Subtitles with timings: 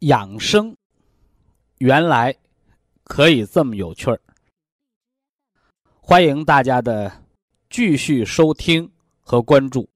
[0.00, 0.76] 养生
[1.78, 2.34] 原来
[3.04, 4.20] 可以这么有趣儿，
[6.00, 7.24] 欢迎大家的
[7.70, 9.88] 继续收听和关注。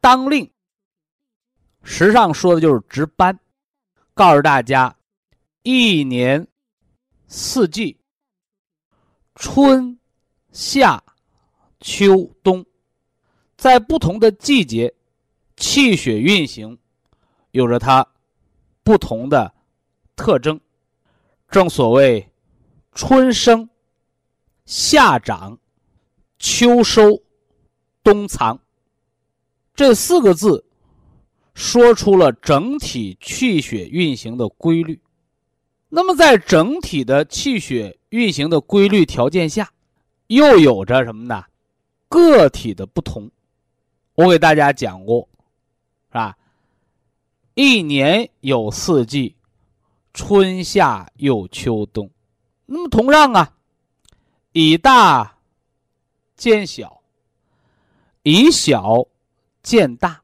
[0.00, 0.50] 当令
[1.82, 3.38] 时尚说的就是值班，
[4.14, 4.94] 告诉大家，
[5.62, 6.46] 一年
[7.26, 7.98] 四季，
[9.34, 9.98] 春
[10.52, 11.02] 夏
[11.80, 12.64] 秋冬，
[13.56, 14.94] 在不同的季节，
[15.56, 16.78] 气血运行
[17.50, 18.06] 有着它。
[18.90, 19.54] 不同的
[20.16, 20.60] 特征，
[21.48, 22.28] 正所谓
[22.92, 23.70] “春生、
[24.66, 25.56] 夏长、
[26.40, 27.22] 秋收、
[28.02, 28.58] 冬藏”
[29.76, 30.64] 这四个字，
[31.54, 35.00] 说出了整体气血运行的规律。
[35.88, 39.70] 那么，在整体的气血运行的规律条件下，
[40.26, 41.44] 又有着什么呢？
[42.08, 43.30] 个体的不同。
[44.16, 45.28] 我给大家讲过，
[46.08, 46.36] 是吧？
[47.54, 49.34] 一年有四季，
[50.14, 52.08] 春夏又秋冬。
[52.64, 53.52] 那么同样啊，
[54.52, 55.36] 以大
[56.36, 57.02] 见小，
[58.22, 59.04] 以小
[59.62, 60.22] 见大。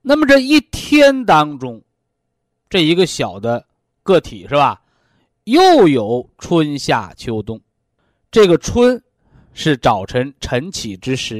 [0.00, 1.82] 那么这一天当中，
[2.70, 3.66] 这一个小的
[4.04, 4.80] 个体是吧？
[5.44, 7.60] 又有春夏秋冬。
[8.30, 9.02] 这个春
[9.52, 11.38] 是早晨晨起之时，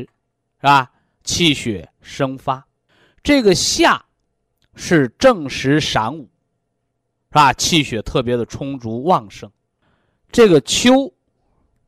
[0.61, 0.91] 是吧？
[1.23, 2.67] 气血生发。
[3.23, 4.05] 这个夏。
[4.81, 6.23] 是正时晌午，
[7.31, 7.53] 是吧？
[7.53, 9.51] 气血特别的充足旺盛。
[10.31, 11.13] 这个秋，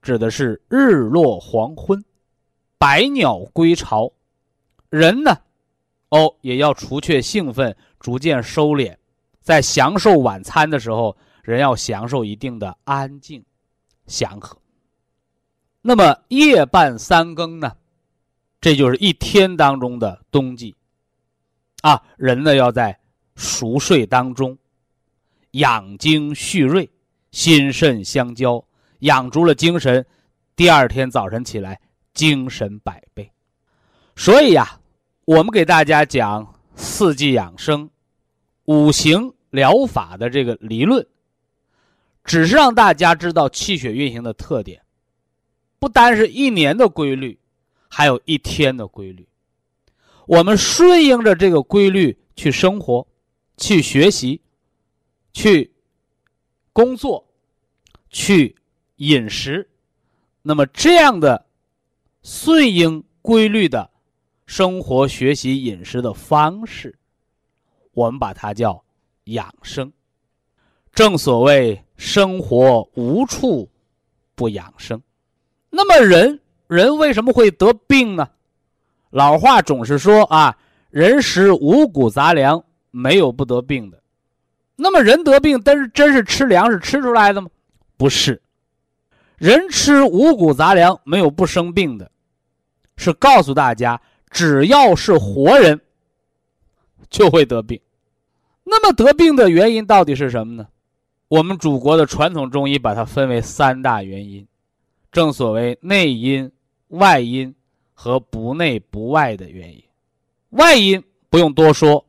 [0.03, 2.05] 指的是日落黄昏，
[2.79, 4.11] 百鸟归巢，
[4.89, 5.39] 人呢，
[6.09, 8.97] 哦，也要除却兴奋，逐渐收敛，
[9.41, 13.45] 在享受晚餐的时候，人要享受一定的安静、
[14.09, 14.59] 祥和。
[15.81, 17.77] 那么夜半三更呢，
[18.61, 20.75] 这就是一天当中的冬季。
[21.83, 22.99] 啊，人呢要在
[23.37, 24.57] 熟睡当中
[25.53, 26.89] 养精蓄锐，
[27.33, 28.63] 心肾相交，
[29.01, 30.05] 养足了精神，
[30.55, 31.81] 第二天早晨起来
[32.13, 33.33] 精神百倍。
[34.15, 34.79] 所以呀，
[35.25, 37.89] 我们给大家讲四季养生、
[38.67, 41.07] 五行疗法的这个理论，
[42.25, 44.83] 只是让大家知道气血运行的特点，
[45.79, 47.41] 不单是一年的规律，
[47.89, 49.27] 还有一天的规律。
[50.31, 53.05] 我们顺应着这个规律去生活、
[53.57, 54.41] 去学习、
[55.33, 55.73] 去
[56.73, 57.27] 工作、
[58.11, 58.55] 去
[58.95, 59.69] 饮食，
[60.43, 61.47] 那么这样的
[62.23, 63.91] 顺应规律的
[64.47, 66.97] 生活、学习、饮食的方式，
[67.91, 68.85] 我们把它叫
[69.25, 69.93] 养生。
[70.93, 73.69] 正所谓生活无处
[74.37, 75.03] 不养生。
[75.71, 78.31] 那么人人为什么会得病呢？
[79.11, 80.57] 老话总是说啊，
[80.91, 84.01] 人食五谷杂粮，没有不得病的。
[84.77, 87.49] 那么人得病，但是真是吃粮食吃出来的吗？
[87.97, 88.41] 不是。
[89.37, 92.11] 人吃五谷杂粮，没有不生病的，
[92.97, 94.01] 是告诉大家，
[94.31, 95.81] 只要是活人，
[97.09, 97.81] 就会得病。
[98.63, 100.69] 那么得病的原因到底是什么呢？
[101.29, 104.47] 我们祖国的传统中医把它分为三大原因，
[105.11, 106.53] 正所谓内因、
[106.89, 107.55] 外因。
[108.03, 109.85] 和不内不外的原因，
[110.49, 112.07] 外因不用多说，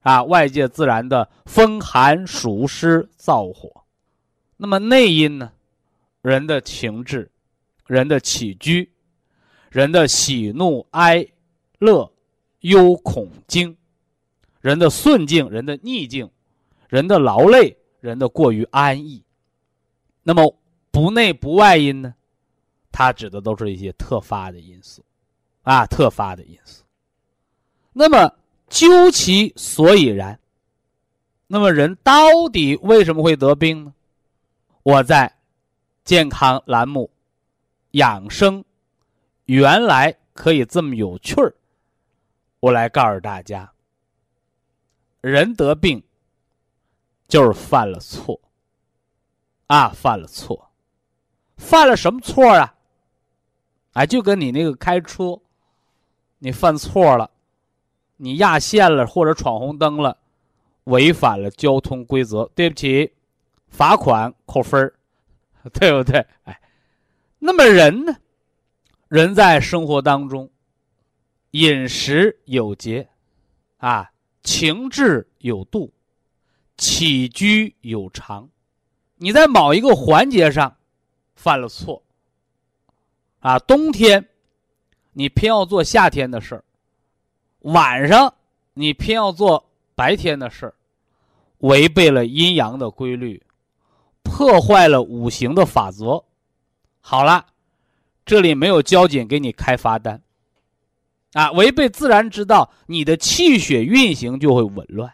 [0.00, 3.84] 啊，外界自然的风寒暑湿燥火，
[4.56, 5.52] 那么内因呢？
[6.22, 7.30] 人的情志，
[7.86, 8.90] 人的起居，
[9.70, 11.24] 人的喜怒哀
[11.78, 12.12] 乐
[12.58, 13.76] 忧恐惊，
[14.60, 16.28] 人的顺境，人的逆境，
[16.88, 19.22] 人的劳累，人的过于安逸，
[20.24, 20.56] 那么
[20.90, 22.16] 不内不外因呢？
[22.96, 25.04] 它指的都是一些特发的因素，
[25.62, 26.84] 啊，特发的因素。
[27.92, 28.32] 那么
[28.68, 30.38] 究其所以然，
[31.48, 33.92] 那么人到底为什么会得病呢？
[34.84, 35.36] 我在
[36.04, 37.10] 健康栏目
[37.90, 38.64] 养生，
[39.46, 41.52] 原来可以这么有趣儿。
[42.60, 43.72] 我来告诉大家，
[45.20, 46.00] 人得病
[47.26, 48.40] 就是犯了错
[49.66, 50.70] 啊，犯了错，
[51.56, 52.70] 犯了什么错啊？
[53.94, 55.40] 哎，就跟你那个开车，
[56.38, 57.30] 你犯错了，
[58.18, 60.18] 你压线了或者闯红灯了，
[60.84, 63.12] 违反了交通规则，对不起，
[63.68, 64.92] 罚款扣分，
[65.72, 66.26] 对不对？
[66.44, 66.60] 哎，
[67.38, 68.16] 那么人呢？
[69.08, 70.50] 人在生活当中，
[71.52, 73.08] 饮食有节，
[73.78, 74.10] 啊，
[74.42, 75.92] 情志有度，
[76.76, 78.48] 起居有常。
[79.16, 80.76] 你在某一个环节上
[81.36, 82.02] 犯了错。
[83.44, 84.26] 啊，冬天，
[85.12, 86.62] 你偏要做夏天的事儿；
[87.60, 88.32] 晚上，
[88.72, 90.74] 你偏要做白天的事儿，
[91.58, 93.42] 违背了阴阳的规律，
[94.22, 96.24] 破坏了五行的法则。
[97.02, 97.44] 好了，
[98.24, 100.22] 这里没有交警给你开罚单。
[101.34, 105.12] 啊，违背自然之道，你的气血运行就会紊乱，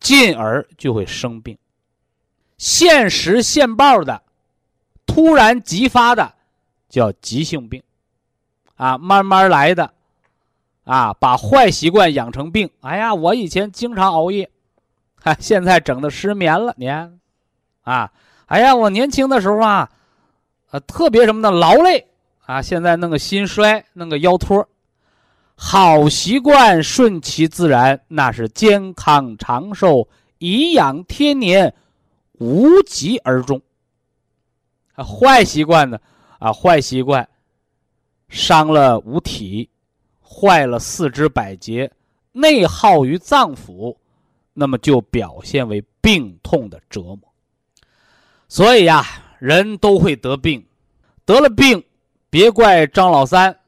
[0.00, 1.58] 进而就会生病。
[2.56, 4.22] 现时现报的，
[5.04, 6.33] 突然急发的。
[6.94, 7.82] 叫急性病，
[8.76, 9.90] 啊，慢慢来的，
[10.84, 12.70] 啊，把坏习惯养成病。
[12.82, 14.48] 哎呀，我以前经常熬夜，
[15.20, 16.72] 哈，现在整的失眠了。
[16.76, 17.18] 你看，
[17.82, 18.12] 啊，
[18.46, 19.90] 哎呀，我年轻的时候啊，
[20.70, 22.06] 呃，特别什么的劳累，
[22.46, 24.68] 啊，现在弄个心衰，弄个腰托。
[25.56, 30.08] 好习惯顺其自然，那是健康长寿、
[30.38, 31.74] 颐养天年，
[32.34, 33.60] 无疾而终。
[34.96, 35.98] 坏习惯呢？
[36.44, 37.26] 啊，坏习惯
[38.28, 39.70] 伤了五体，
[40.20, 41.90] 坏了四肢百节，
[42.32, 43.96] 内耗于脏腑，
[44.52, 47.20] 那么就表现为病痛的折磨。
[48.46, 49.02] 所以呀，
[49.38, 50.62] 人都会得病，
[51.24, 51.82] 得了病，
[52.28, 53.58] 别怪张老三，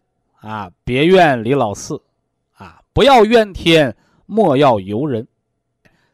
[0.40, 1.98] 啊，别怨李老四，
[2.52, 3.96] 啊，不要怨天，
[4.26, 5.26] 莫要尤人。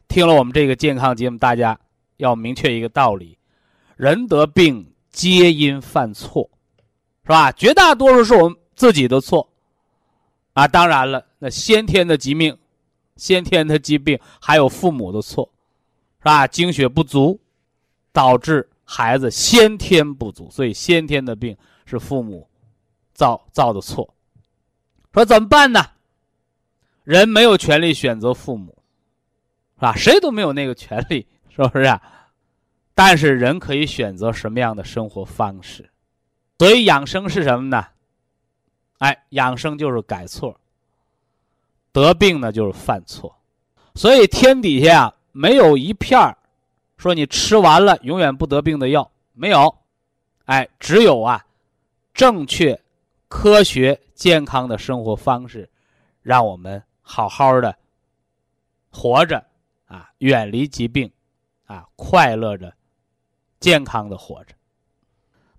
[0.07, 1.77] 听了我们这个健康节目，大家
[2.15, 3.37] 要明确一个道理：
[3.97, 6.49] 人得病，皆因犯错。
[7.23, 7.51] 是吧？
[7.53, 9.47] 绝大多数是我们自己的错，
[10.53, 12.57] 啊，当然了，那先天的疾病、
[13.15, 15.49] 先天的疾病还有父母的错，
[16.19, 16.45] 是吧？
[16.45, 17.39] 精血不足，
[18.11, 21.55] 导致孩子先天不足，所以先天的病
[21.85, 22.45] 是父母
[23.13, 24.13] 造造的错。
[25.13, 25.79] 说怎么办呢？
[27.05, 28.77] 人没有权利选择父母，
[29.75, 29.95] 是吧？
[29.95, 31.99] 谁都没有那个权利，是不是？
[32.93, 35.89] 但是人可以选择什么样的生活方式。
[36.63, 37.87] 所以养生是什么呢？
[38.99, 40.57] 哎，养生就是改错。
[41.91, 43.35] 得病呢就是犯错，
[43.95, 46.37] 所以天底下啊没有一片儿
[46.95, 49.77] 说你吃完了永远不得病的药，没有。
[50.45, 51.45] 哎，只有啊
[52.13, 52.79] 正确、
[53.27, 55.69] 科学、健康的生活方式，
[56.21, 57.77] 让我们好好的
[58.89, 59.45] 活着
[59.87, 61.11] 啊，远离疾病
[61.65, 62.73] 啊，快乐着、
[63.59, 64.55] 健康的活着。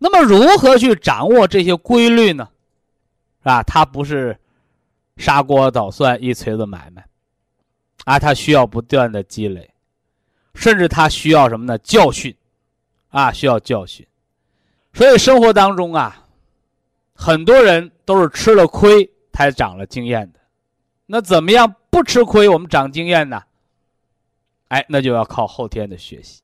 [0.05, 2.47] 那么，如何去掌握这些规律呢？
[3.39, 3.63] 是吧？
[3.63, 4.39] 它不是
[5.17, 7.07] 砂锅捣蒜一锤子买卖，
[8.05, 9.73] 啊，它需要不断的积累，
[10.55, 11.79] 甚至它需要什么呢？
[11.79, 12.37] 教训，
[13.09, 14.07] 啊，需要教训。
[14.93, 16.27] 所以生活当中啊，
[17.15, 20.41] 很多人都是吃了亏才长了经验的。
[21.07, 23.43] 那怎么样不吃亏，我们长经验呢？
[24.69, 26.43] 哎，那就要靠后天的学习。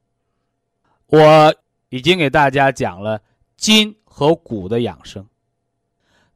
[1.08, 1.54] 我
[1.90, 3.20] 已经给大家讲了。
[3.60, 5.28] 筋和骨的养生，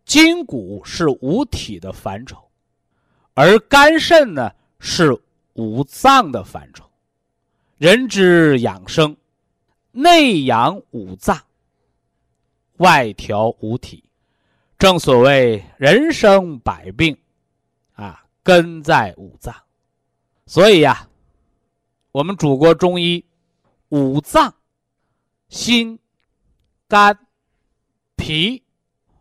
[0.04, 2.36] 筋骨是五体的范畴，
[3.32, 5.18] 而肝肾呢是
[5.54, 6.84] 五脏的范畴。
[7.78, 9.16] 人之养生，
[9.90, 11.42] 内养五脏，
[12.76, 14.04] 外调五体。
[14.76, 17.16] 正所谓人生百病，
[17.94, 19.54] 啊，根在五脏。
[20.44, 21.08] 所以呀，
[22.12, 23.24] 我们祖国中医，
[23.88, 24.54] 五脏，
[25.48, 25.98] 心。
[26.88, 27.18] 肝、
[28.16, 28.62] 脾、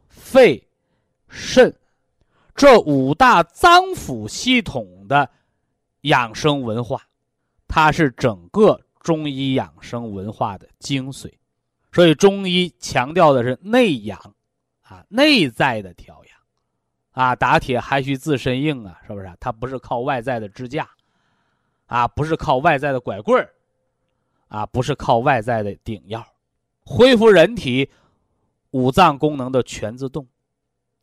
[0.07, 0.67] 肺、
[1.27, 1.73] 肾
[2.55, 5.29] 这五大脏腑系统的
[6.01, 7.01] 养生文化，
[7.67, 11.31] 它是整个中医养生文化的精髓。
[11.91, 14.19] 所以中医强调的是内养，
[14.81, 16.37] 啊，内在的调养，
[17.11, 19.31] 啊，打铁还需自身硬啊，是不是？
[19.39, 20.89] 它不是靠外在的支架，
[21.85, 23.49] 啊，不是靠外在的拐棍儿，
[24.47, 26.25] 啊，不是靠外在的顶药。
[26.85, 27.89] 恢复人体
[28.71, 30.27] 五脏功能的全自动，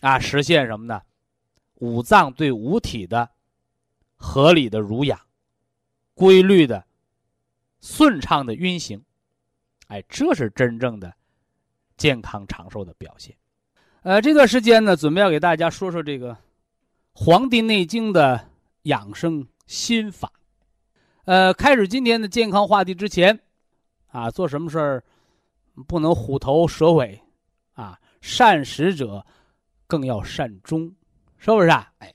[0.00, 1.02] 啊，实现什么呢？
[1.76, 3.30] 五脏对五体的
[4.16, 5.18] 合理的濡养、
[6.14, 6.84] 规律的
[7.80, 9.02] 顺畅的运行，
[9.86, 11.14] 哎，这是真正的
[11.96, 13.34] 健康长寿的表现。
[14.02, 16.34] 呃，这段时间呢，准备要给大家说说这个
[17.12, 18.50] 《黄帝内经》的
[18.82, 20.32] 养生心法。
[21.24, 23.40] 呃，开始今天的健康话题之前，
[24.08, 25.04] 啊，做什么事儿
[25.86, 27.20] 不能虎头蛇尾，
[27.72, 29.24] 啊，善始者
[29.86, 30.94] 更要善终，
[31.36, 31.92] 是不是啊？
[31.98, 32.14] 哎，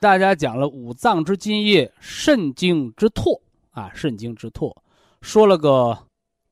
[0.00, 3.40] 大家讲了五脏之津液，肾经之唾
[3.70, 4.74] 啊，肾经之唾，
[5.20, 5.96] 说了个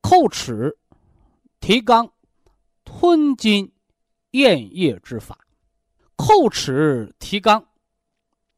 [0.01, 0.77] 叩齿、
[1.59, 2.09] 提肛、
[2.83, 3.71] 吞津、
[4.31, 5.37] 咽液之法。
[6.17, 7.63] 叩齿、提肛，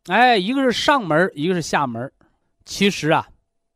[0.07, 2.11] 哎，一个是上门，一个是下门。
[2.65, 3.27] 其实啊。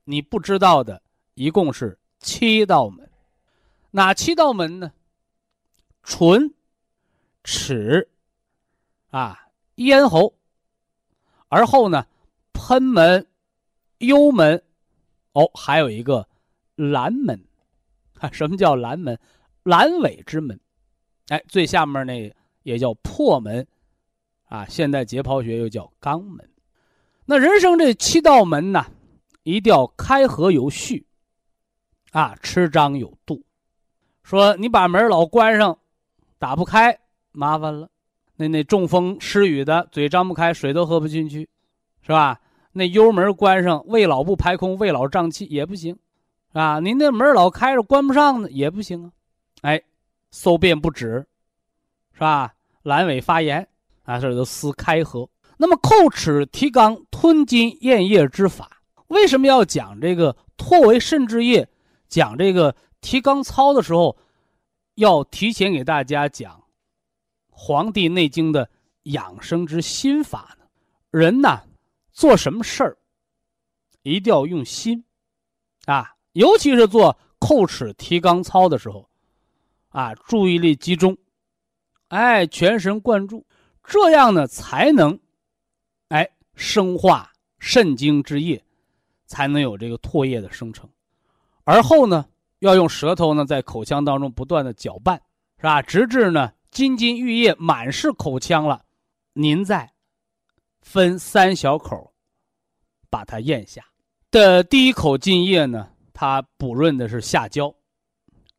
[0.09, 1.01] 你不知道的，
[1.33, 3.11] 一共是七道门，
[3.91, 4.91] 哪七道门呢？
[6.03, 6.53] 唇、
[7.43, 8.09] 齿，
[9.09, 10.33] 啊，咽喉，
[11.47, 12.05] 而后呢，
[12.53, 13.27] 喷门、
[13.99, 14.63] 幽门，
[15.33, 16.27] 哦，还有一个
[16.75, 17.43] 阑门，
[18.19, 19.19] 啊，什么叫阑门？
[19.63, 20.59] 阑尾之门，
[21.27, 23.67] 哎，最下面那也叫破门，
[24.45, 26.49] 啊，现代解剖学又叫肛门。
[27.25, 28.85] 那人生这七道门呢？
[29.43, 31.05] 一定要开合有序，
[32.11, 33.43] 啊，吃张有度。
[34.27, 35.79] 说你把门老关上，
[36.37, 36.99] 打不开，
[37.31, 37.87] 麻烦了。
[38.35, 41.47] 那那中风失语的，嘴张不开，水都喝不进去，
[42.01, 42.37] 是吧？
[42.73, 45.97] 那幽门关上，胃老不排空，胃老胀气也不行，
[46.51, 49.11] 啊，您那门老开着，关不上呢，也不行啊。
[49.61, 49.81] 哎，
[50.29, 51.25] 搜便不止，
[52.11, 52.53] 是吧？
[52.83, 53.65] 阑尾发炎，
[54.03, 55.29] 啊，这都撕开合。
[55.55, 58.69] 那么叩齿提肛吞津咽液之法。
[59.07, 61.65] 为什么要讲这个唾为肾之液？
[62.09, 64.17] 讲这个提肛操的时候，
[64.95, 66.59] 要提前给大家讲
[67.49, 68.69] 《黄帝内经》的
[69.03, 70.65] 养生之心法呢？
[71.09, 71.63] 人呐，
[72.11, 72.97] 做什么事儿，
[74.03, 75.03] 一定要用心
[75.85, 76.15] 啊！
[76.33, 79.09] 尤其是做叩齿提肛操的时候，
[79.89, 81.17] 啊，注意力集中，
[82.09, 83.45] 哎，全神贯注，
[83.83, 85.19] 这样呢，才能
[86.09, 88.63] 哎生化肾经之液。
[89.29, 90.89] 才能有这个唾液的生成，
[91.65, 95.21] 而后呢，要用舌头呢在口腔当中不断的搅拌，
[95.57, 95.81] 是吧？
[95.81, 98.83] 直至呢津津玉液满是口腔了，
[99.33, 99.91] 您再
[100.81, 102.13] 分三小口
[103.09, 103.85] 把它咽下。
[104.31, 107.73] 的第一口津液呢，它补润的是下焦，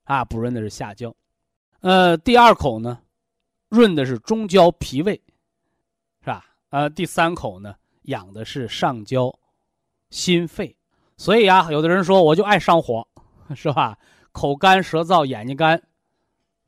[0.04, 1.14] 啊，补润的是下焦。
[1.80, 2.98] 呃，第二口呢，
[3.68, 5.14] 润的是中焦脾胃，
[6.20, 6.46] 是吧？
[6.70, 9.32] 呃，第三口呢，养的是上焦。
[10.10, 10.74] 心肺，
[11.18, 13.06] 所以啊，有的人说我就爱上火，
[13.54, 13.98] 是吧？
[14.32, 15.82] 口干舌燥，眼睛干，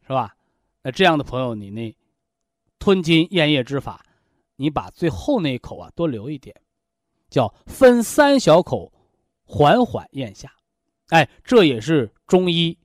[0.03, 0.35] 是吧？
[0.83, 1.95] 那这样的朋友，你那
[2.79, 4.05] 吞津咽液之法，
[4.57, 6.55] 你把最后那一口啊多留一点，
[7.29, 8.93] 叫分三小口，
[9.45, 10.53] 缓缓咽下。
[11.11, 12.79] 哎，这也是中医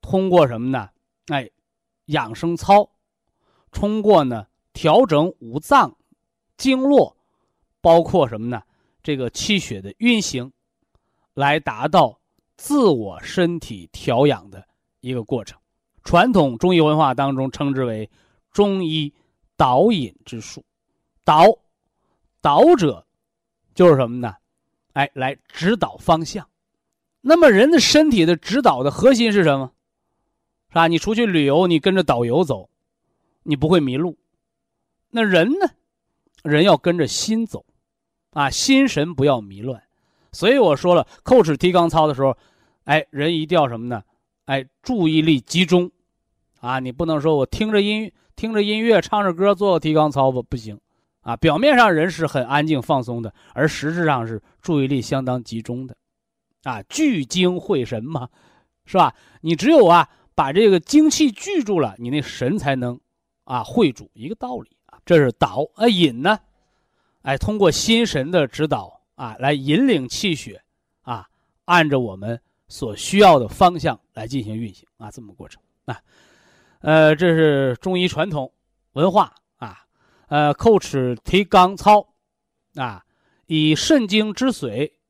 [0.00, 0.88] 通过什么呢？
[1.26, 1.50] 哎，
[2.06, 2.90] 养生操，
[3.70, 5.96] 通过呢调整五脏
[6.56, 7.16] 经络，
[7.80, 8.62] 包括什么呢？
[9.02, 10.52] 这个气血的运行，
[11.34, 12.17] 来达到
[12.58, 14.62] 自我身体调养的
[15.00, 15.58] 一个过程。
[16.02, 18.10] 传统中医文化当中称之为
[18.50, 19.14] 中医
[19.56, 20.62] 导引之术。
[21.24, 21.44] 导，
[22.40, 23.06] 导者
[23.74, 24.34] 就是什么呢？
[24.92, 26.46] 哎，来指导方向。
[27.20, 29.72] 那么人的身体的指导的核心是什么？
[30.70, 30.86] 是吧？
[30.88, 32.68] 你出去旅游，你跟着导游走，
[33.42, 34.18] 你不会迷路。
[35.10, 35.70] 那人呢？
[36.42, 37.64] 人要跟着心走。
[38.30, 39.82] 啊，心神不要迷乱，
[40.32, 42.36] 所以我说了，叩齿提肛操的时候，
[42.84, 44.02] 哎，人一定要什么呢？
[44.46, 45.90] 哎，注意力集中，
[46.60, 50.78] 啊，你不能说我听着音听着音乐，唱着歌做个提肛操不不行，
[51.20, 55.96] 啊，表面上人是很安静放松的，而实质上是注意力相当集中的，
[56.62, 58.28] 啊，聚精会神嘛，
[58.86, 59.14] 是吧？
[59.42, 62.98] 你只有啊把这个精气聚住了，你那神才能
[63.44, 64.98] 啊会主，一个道理啊。
[65.04, 66.38] 这是导，啊引呢？
[67.22, 70.62] 哎，通过心神的指导啊，来引领气血，
[71.02, 71.28] 啊，
[71.64, 76.00] 按着我们所需要的方向来进行运行啊，这么过程啊，
[76.82, 78.52] 呃，这是中医传统
[78.92, 79.84] 文化啊，
[80.28, 82.14] 呃，叩齿提肛操
[82.76, 83.04] 啊，
[83.46, 85.00] 以肾经之水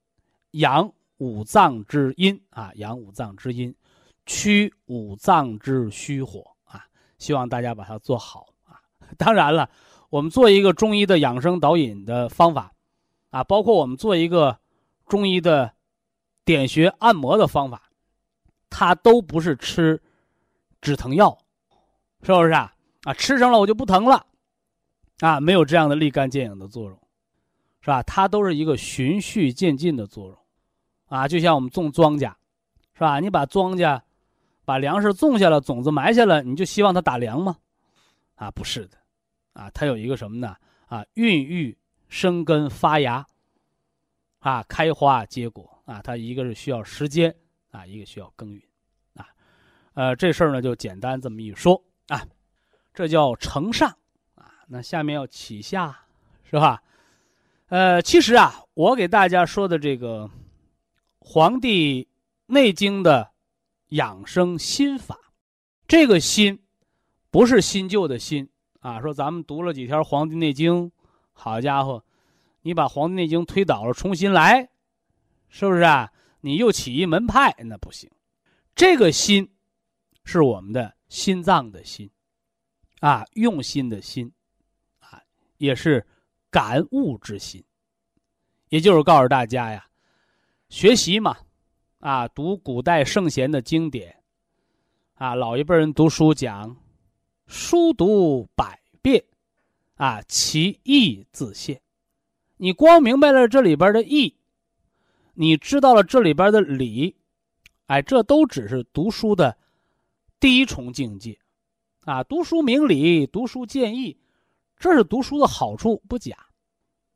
[0.52, 3.74] 养五脏之阴啊，养五脏之阴，
[4.24, 6.86] 驱五脏之虚火啊，
[7.18, 8.80] 希望大家把它做好啊，
[9.18, 9.68] 当然了。
[10.10, 12.72] 我们做一个中医的养生导引的方法，
[13.38, 14.58] 啊，包括我们做一个
[15.06, 15.72] 中医的
[16.44, 17.88] 点穴按摩的方法，
[18.68, 20.02] 它都不是吃
[20.80, 21.38] 止疼药，
[22.22, 22.74] 是不是啊？
[23.04, 24.26] 啊，吃上了我就不疼了，
[25.20, 27.00] 啊，没有这样的立竿见影的作用，
[27.80, 28.02] 是吧？
[28.02, 30.36] 它都是一个循序渐进的作用，
[31.06, 32.32] 啊，就像我们种庄稼，
[32.94, 33.20] 是吧？
[33.20, 34.00] 你把庄稼，
[34.64, 37.56] 把粮食种下了，种子埋下了，你就希望它打粮吗？
[38.34, 38.98] 啊，不是的，
[39.52, 40.56] 啊，它有一个什么呢？
[40.86, 41.78] 啊，孕育、
[42.08, 43.26] 生根、发芽，
[44.40, 47.34] 啊，开花结果，啊，它一个是需要时间，
[47.70, 48.62] 啊，一个需要耕耘，
[49.14, 49.28] 啊，
[49.94, 52.26] 呃，这事儿呢就简单这么一说啊，
[52.94, 53.88] 这叫承上，
[54.34, 56.06] 啊，那下面要启下，
[56.44, 56.82] 是吧？
[57.68, 60.24] 呃，其实啊，我给大家说的这个
[61.20, 62.08] 《黄帝
[62.46, 63.30] 内经》的
[63.88, 65.18] 养生心法，
[65.86, 66.58] 这个心
[67.30, 68.48] 不是新旧的心
[68.80, 69.02] 啊。
[69.02, 70.90] 说咱们读了几条《黄帝内经》，
[71.38, 72.04] 好家伙，
[72.62, 74.68] 你把《黄帝内经》推倒了，重新来，
[75.48, 76.12] 是不是啊？
[76.40, 78.10] 你又起一门派，那不行。
[78.74, 79.48] 这个心
[80.24, 82.10] 是我们的心脏的心
[83.00, 84.32] 啊，用心的心
[84.98, 85.22] 啊，
[85.56, 86.06] 也是。
[86.50, 87.62] 感悟之心，
[88.70, 89.86] 也就是告诉大家呀，
[90.70, 91.36] 学习嘛，
[92.00, 94.16] 啊，读古代圣贤的经典，
[95.16, 96.74] 啊，老一辈人读书讲，
[97.46, 99.22] 书读百遍，
[99.98, 101.80] 啊，其义自现。
[102.56, 104.36] 你光明白了这里边的义，
[105.34, 107.16] 你知道了这里边的理，
[107.86, 109.58] 哎，这都只是读书的
[110.38, 111.36] 第一重境界，
[112.04, 114.16] 啊，读书明理，读书见义。
[114.78, 116.36] 这是读书的好处不假，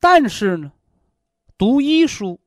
[0.01, 0.73] 但是呢，
[1.57, 2.41] 读医书，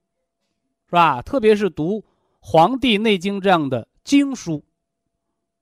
[0.88, 1.22] 是吧？
[1.22, 2.00] 特别是读
[2.39, 4.62] 《黄帝内经》这样的经书，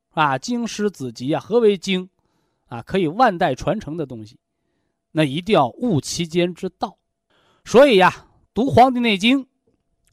[0.10, 1.40] 啊，经师子集啊。
[1.40, 2.10] 何为经？
[2.66, 4.40] 啊，可以万代传承的东西，
[5.14, 6.98] 那一定要悟其间之道。
[7.64, 9.46] 所以呀，读《黄帝内经》，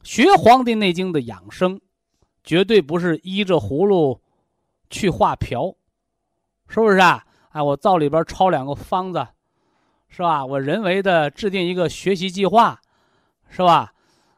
[0.03, 1.81] 学《黄帝内经》的养生，
[2.43, 4.21] 绝对不是依着葫芦
[4.89, 5.75] 去画瓢，
[6.69, 7.25] 是不是啊？
[7.49, 9.27] 哎，我灶里边抄两个方子，
[10.07, 10.45] 是吧？
[10.45, 12.79] 我人为的制定一个学习计划，
[13.49, 13.93] 是吧？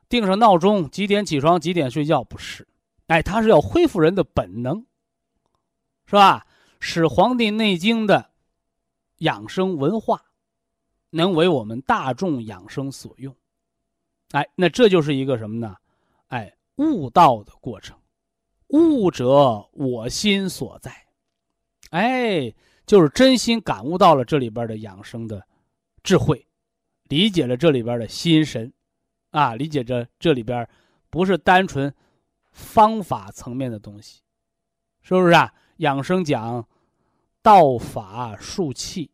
[0.10, 2.24] 定上闹钟，几点起床，几点睡觉？
[2.24, 2.68] 不是，
[3.08, 4.86] 哎，他是要恢复人的本能，
[6.06, 6.48] 是吧？
[6.80, 8.32] 使《黄帝内经》的
[9.20, 10.22] 养生文化
[11.14, 13.34] 能为我们大众养生所用，
[14.32, 15.78] 哎，那这就是一个什么呢？
[16.28, 17.98] 哎，悟道的过程，
[18.68, 20.92] 悟者我心所在，
[21.92, 22.54] 哎。
[22.86, 25.42] 就是真心感悟到了这里边的养生的
[26.04, 26.46] 智慧，
[27.04, 28.74] 理解了这里边的心神，
[29.32, 30.68] 啊，理解着这里边
[31.10, 31.96] 不是单纯
[32.52, 34.22] 方法层面的东西，
[35.02, 35.54] 是不是啊？
[35.78, 36.68] 养生讲
[37.42, 39.10] 道法术器，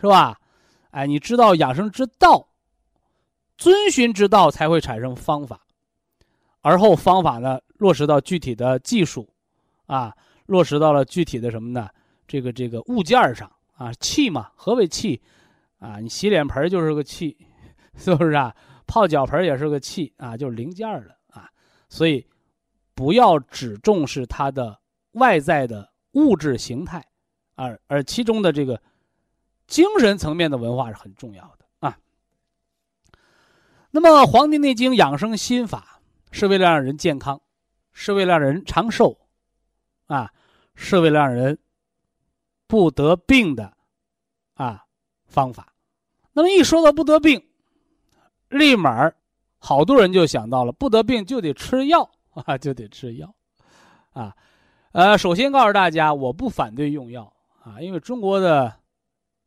[0.00, 0.40] 是吧？
[0.90, 2.48] 哎，你知道养生之道，
[3.56, 5.60] 遵循之道才会产生方法，
[6.60, 9.28] 而后方法呢落实到具体的技术，
[9.86, 10.14] 啊，
[10.46, 11.88] 落实到了具体的什么呢？
[12.26, 15.20] 这个这个物件上啊，气嘛，何为气？
[15.78, 17.36] 啊，你洗脸盆就是个气，
[17.96, 18.54] 是不是啊？
[18.86, 21.48] 泡脚盆也是个气啊，就是零件了啊。
[21.88, 22.26] 所以，
[22.94, 24.78] 不要只重视它的
[25.12, 27.04] 外在的物质形态，
[27.54, 28.80] 而而其中的这个
[29.68, 31.96] 精神层面的文化是很重要的啊。
[33.92, 36.00] 那么，《黄帝内经》养生心法
[36.32, 37.40] 是为了让人健康，
[37.92, 39.16] 是为了让人长寿，
[40.06, 40.32] 啊，
[40.74, 41.56] 是为了让人。
[42.70, 43.72] 不得病的，
[44.52, 44.84] 啊，
[45.24, 45.72] 方法。
[46.34, 47.42] 那么一说到不得病，
[48.50, 49.10] 立马
[49.56, 53.34] 好多人就想到了不得病就得吃药啊，就得吃药，
[54.12, 54.36] 啊，
[54.92, 58.70] 呃，首先告诉大家，我不反对用药啊，因为中国的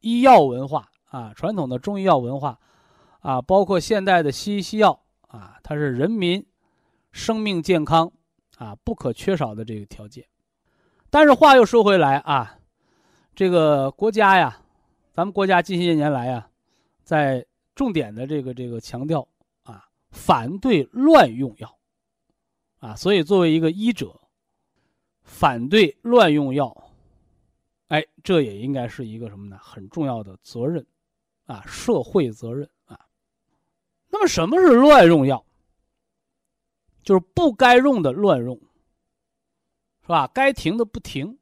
[0.02, 2.60] 医药文化啊，传统的中医药文化
[3.22, 6.46] 啊，包括现代的西医西药啊，它是人民
[7.12, 8.12] 生命健康
[8.58, 10.26] 啊不可缺少的这个条件。
[11.10, 12.58] 但是话又说回来啊。
[13.34, 14.62] 这个国家呀，
[15.14, 16.50] 咱们国家近些年来呀，
[17.02, 19.26] 在重点的这个这个强调
[19.64, 21.78] 啊，反对乱用药，
[22.80, 24.20] 啊，所以作为一个医者，
[25.24, 26.91] 反对乱用药，
[27.92, 29.58] 哎，这也应该是一个什么呢？
[29.62, 30.86] 很重要的责任，
[31.46, 32.98] 啊，社会责任啊。
[34.08, 35.46] 那么什么是乱用药？
[37.04, 38.56] 就是不该用的乱用，
[40.04, 40.26] 是吧？
[40.28, 41.38] 该停的不停。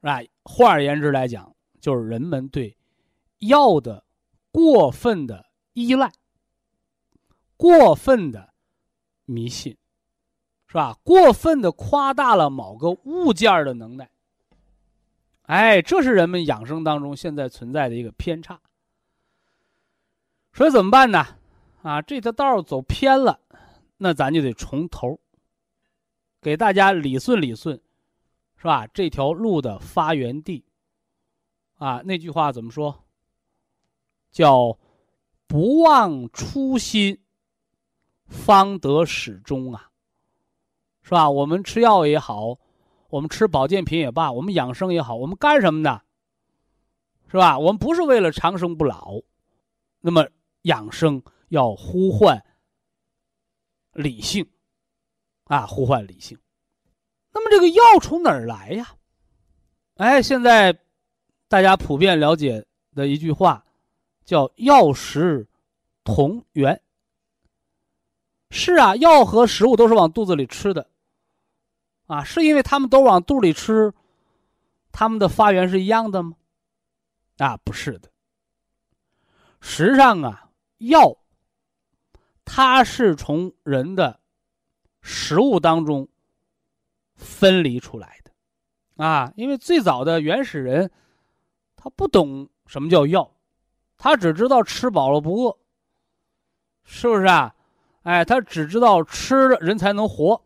[0.00, 2.76] 哎，换而言之来讲，就是人们对
[3.38, 4.04] 药的
[4.52, 6.12] 过分的依赖、
[7.56, 8.52] 过分的
[9.24, 9.78] 迷信，
[10.66, 10.98] 是吧？
[11.02, 14.10] 过分的夸大了某个物件的能耐。
[15.46, 18.60] 哎，这是人们养生当中现在存在的一个偏差。
[20.52, 21.26] 所以怎么办呢？
[21.82, 23.40] 啊，这条道走偏了，
[23.96, 25.18] 那咱就得从头
[26.40, 27.80] 给大家理顺理顺。
[28.58, 28.86] 是吧？
[28.86, 30.64] 这条路的发源地，
[31.76, 33.04] 啊，那句话怎么说？
[34.32, 34.78] 叫
[35.46, 37.20] “不忘初心，
[38.26, 39.90] 方得始终啊，
[41.02, 41.30] 是吧？
[41.30, 42.58] 我们吃药也好，
[43.16, 46.02] 我们吃保健品也罢，我们养生也好，我们干什么的？
[47.28, 47.58] 是吧？
[47.58, 49.22] 我们不是为了长生不老，
[50.00, 50.28] 那么
[50.62, 52.44] 养生要呼唤
[53.94, 54.46] 理性
[55.44, 56.38] 啊，呼唤理性。
[57.32, 58.94] 那么这个药从哪儿来呀？
[59.94, 60.78] 哎，现在
[61.48, 63.64] 大家普遍了解的一句话
[64.26, 65.48] 叫“药食
[66.04, 66.82] 同源”。
[68.52, 70.90] 是啊，药和食物都是往肚子里吃的，
[72.06, 73.92] 啊，是因为他们都往肚里吃，
[74.92, 76.36] 他们的发源是一样的吗？
[77.38, 78.10] 啊，不是的。
[79.60, 81.16] 实际上啊，药
[82.44, 84.20] 它是从人的
[85.02, 86.08] 食物当中
[87.16, 90.90] 分离出来的，啊，因为最早的原始人
[91.74, 93.28] 他不懂什么叫药，
[93.96, 95.58] 他只知道吃饱了不饿，
[96.84, 97.52] 是不是啊？
[98.02, 100.45] 哎，他只知道吃了人才能活，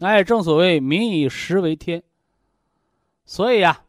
[0.00, 2.02] 哎，正所谓民以食为天。
[3.24, 3.84] 所以呀，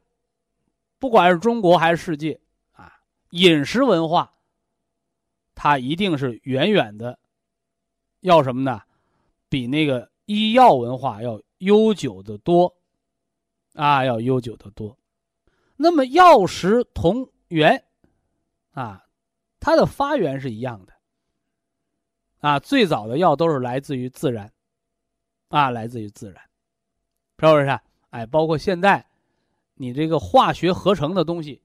[1.00, 2.40] 不管是中国还是世界，
[2.74, 2.94] 啊，
[3.32, 4.32] 饮食文化，
[5.56, 7.18] 它一定是远远的，
[8.20, 8.82] 要什么呢？
[9.50, 12.74] 比那个医药文化要悠久的多，
[13.74, 14.98] 啊，要悠久的多。
[15.76, 17.84] 那么药食同源，
[18.74, 19.04] 啊，
[19.60, 20.94] 它的发源是一样的。
[22.42, 24.52] 啊，最早的药都是来自于自然，
[25.52, 26.42] 啊，来自于自然，
[27.38, 27.80] 是不是？
[28.10, 29.06] 哎，包括现在，
[29.76, 31.62] 你这个化学合成的东西，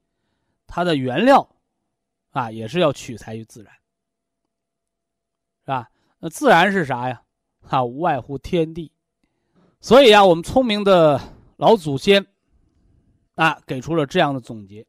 [0.67, 1.49] 它的原料，
[2.31, 3.73] 啊，也是要取材于自然，
[5.61, 5.91] 是吧？
[6.19, 7.23] 那自然是啥呀？
[7.69, 8.93] 啊，无外乎天地。
[9.81, 11.21] 所以啊，我们聪明的
[11.57, 12.27] 老祖先，
[13.35, 14.87] 啊，给出了这样的总结，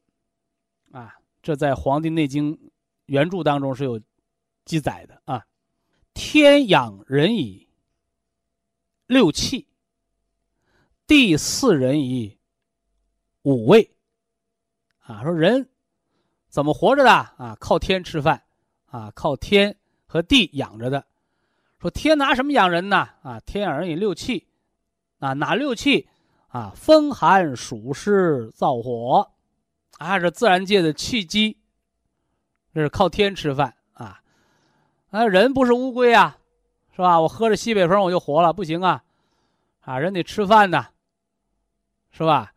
[0.91, 2.55] 啊，这在《黄帝内经》
[3.05, 4.01] 原著当中是有
[4.65, 5.45] 记载的啊。
[6.13, 7.66] 天养人矣
[9.07, 9.67] 六气，
[11.07, 12.37] 地四人以
[13.41, 13.89] 五味。
[14.99, 15.69] 啊，说人
[16.49, 17.57] 怎么活着的啊？
[17.59, 18.43] 靠天吃饭，
[18.87, 21.05] 啊，靠天和地养着的。
[21.79, 23.07] 说天拿什么养人呢？
[23.21, 24.47] 啊，天养人以六气，
[25.19, 26.09] 啊，哪六气？
[26.49, 29.31] 啊，风寒暑湿燥火，
[29.97, 31.57] 啊，这自然界的气机，
[32.73, 34.21] 这是靠天吃饭啊。
[35.09, 36.37] 啊，人不是乌龟啊，
[36.97, 37.21] 是吧？
[37.21, 39.03] 我喝着西北风我就活了，不行啊！
[39.81, 40.87] 啊，人得吃饭呢，
[42.09, 42.51] 是吧？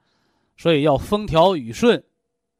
[0.57, 2.03] 所以要风调雨顺，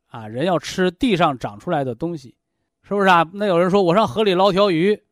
[0.09, 2.37] 啊，人要吃地上长出来的东西，
[2.83, 3.27] 是不是啊？
[3.33, 5.03] 那有人说我上河里捞条鱼，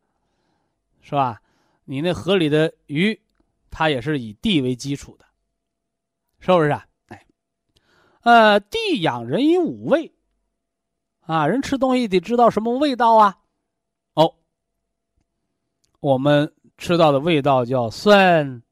[1.01, 1.41] 是吧？
[1.85, 3.19] 你那河里的鱼，
[3.71, 5.25] 它也是以地为基础的，
[6.37, 6.85] 是不是啊？
[7.07, 7.25] 哎，
[8.21, 10.13] 呃，地养人以五味，
[11.21, 13.39] 啊，人吃东西得知道什么味道啊？
[14.13, 14.35] 哦
[15.99, 18.63] 我们吃到的味道叫酸、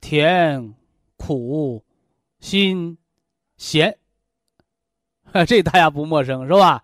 [0.00, 0.72] 甜、
[1.16, 1.84] 苦、
[2.38, 2.96] 辛、
[3.56, 3.98] 咸，
[5.46, 6.82] 这大家不陌生是吧？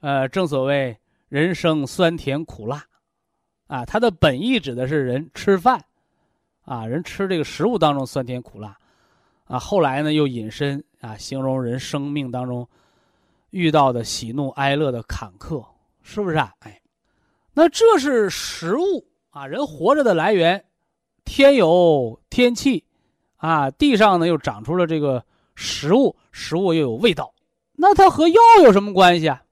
[0.00, 2.82] 呃，正所谓人生酸甜苦辣，
[3.66, 5.78] 啊，它的本意指的是人吃饭，
[6.64, 8.74] 啊，人吃这个食物当中酸甜苦辣，
[9.44, 12.66] 啊，后来呢又引申啊，形容人生命当中
[13.50, 15.62] 遇到的喜怒哀乐的坎坷，
[16.00, 16.50] 是不是啊？
[16.60, 16.80] 哎。
[17.52, 20.62] 那这是食物啊，人活着的来源，
[21.24, 22.84] 天有天气，
[23.36, 27.34] 啊，地上呢又长出了这个食物，食物又有味道，
[27.72, 29.42] 那它和药有什么关系啊？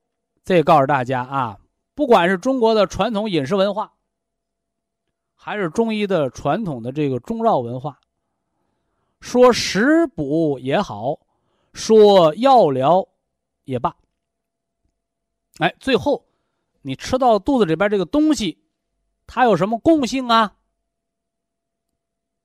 [0.44, 1.58] 这也告诉大家啊，
[1.94, 3.94] 不管是中国的传统饮食文化，
[5.34, 7.98] 还是中医的传统的这个中药文化，
[9.20, 11.18] 说食补也好，
[11.72, 13.08] 说药疗
[13.64, 13.96] 也罢，
[15.58, 16.26] 哎，最后。
[16.82, 18.58] 你吃到肚子里边这个东西，
[19.32, 20.56] 它有什么共性啊？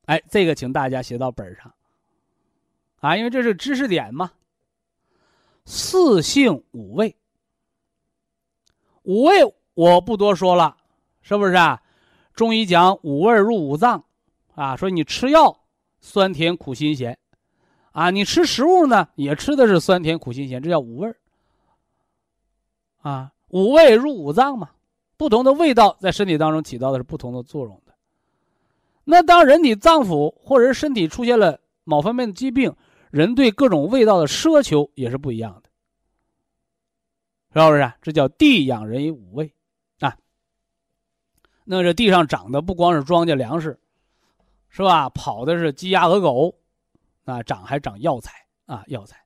[0.06, 1.74] 哎，这个请大家写到本上，
[3.00, 4.32] 啊，因为这是知识点嘛。
[5.66, 7.16] 四性五味，
[9.02, 10.78] 五味我不多说了，
[11.24, 11.82] 是不是啊？
[12.36, 14.06] 中医讲五味入五脏，
[14.54, 15.60] 啊，说你吃药
[16.02, 17.18] 酸甜苦辛咸，
[17.94, 21.16] 啊，你吃食物呢也吃的是酸甜苦辛咸，这叫五味
[23.02, 23.32] 啊。
[23.48, 24.70] 五味入五脏嘛，
[25.18, 27.94] 不同的味道在身体当中起到的是不同的作用的。
[29.04, 32.76] 那当人体脏腑或者身体出现了某方面的疾病，
[33.12, 35.70] 人对各种味道的奢求也是不一样的，
[37.54, 37.94] 是不是？
[38.02, 39.54] 这叫地养人以五味
[40.00, 40.18] 啊。
[41.64, 43.80] 那这地上长的不光是庄稼粮食，
[44.70, 45.10] 是吧？
[45.12, 46.54] 跑的是鸡鸭鹅狗，
[47.26, 48.34] 啊，长还长药材
[48.66, 49.24] 啊，药材。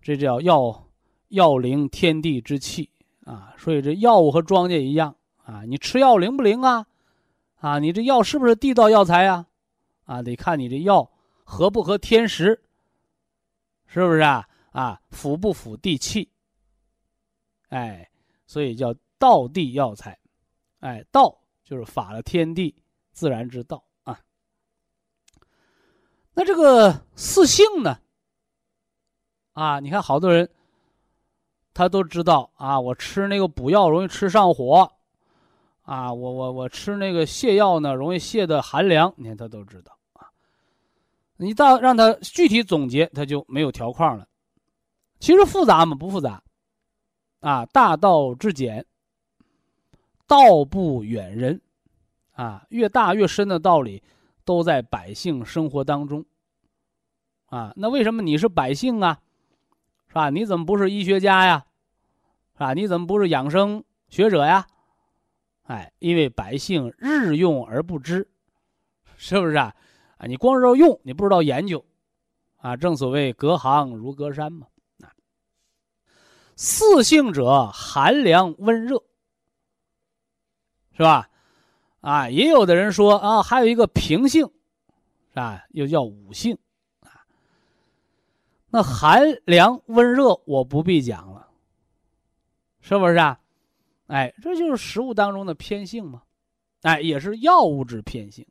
[0.00, 0.88] 这叫药，
[1.28, 2.88] 药灵天地之气。
[3.24, 6.86] 啊，所以这药物和庄稼一样啊，你吃药灵不灵啊？
[7.56, 9.46] 啊，你这药是不是地道药材呀？
[10.04, 11.10] 啊，得看你这药
[11.44, 12.62] 合不合天时，
[13.86, 14.46] 是不是啊？
[14.72, 16.30] 啊，符不符地气？
[17.68, 18.10] 哎，
[18.46, 20.18] 所以叫道地药材。
[20.80, 22.74] 哎，道就是法了天地
[23.12, 24.20] 自然之道啊。
[26.34, 27.98] 那这个四性呢？
[29.52, 30.50] 啊，你看好多人，
[31.74, 34.90] 他都知道啊，我吃那个补药容易吃上火。
[35.82, 39.12] 啊，我我我吃那个泻药呢，容易泻的寒凉。
[39.16, 40.30] 你看他都知道啊。
[41.36, 44.26] 你到让他具体总结，他就没有条框了。
[45.18, 45.94] 其实复杂吗？
[45.94, 46.42] 不复杂。
[47.40, 48.86] 啊，大道至简，
[50.26, 51.60] 道不远人。
[52.32, 54.02] 啊，越大越深的道理，
[54.44, 56.24] 都在百姓生活当中。
[57.46, 59.20] 啊，那为什么你是百姓啊？
[60.14, 60.30] 是吧？
[60.30, 61.66] 你怎么不是医学家呀？
[62.52, 62.72] 是吧？
[62.72, 64.64] 你怎么不是养生学者呀？
[65.64, 68.28] 哎，因为百姓日用而不知，
[69.16, 69.74] 是不是啊？
[70.18, 71.84] 啊，你光知道用，你不知道研究，
[72.58, 74.68] 啊，正所谓隔行如隔山嘛。
[75.00, 75.10] 啊，
[76.54, 79.02] 四性者，寒凉温热，
[80.92, 81.28] 是吧？
[82.02, 84.46] 啊，也有的人说啊，还有一个平性，
[85.30, 85.64] 是吧？
[85.70, 86.56] 又叫五性，
[88.74, 91.48] 那寒凉温热我不必讲了，
[92.80, 93.38] 是不是啊？
[94.08, 96.24] 哎，这就是食物当中的偏性嘛，
[96.82, 98.44] 哎，也是药物之偏性，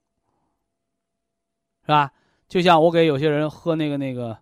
[1.81, 2.13] 是吧？
[2.47, 4.37] 就像我给有些人喝那个那个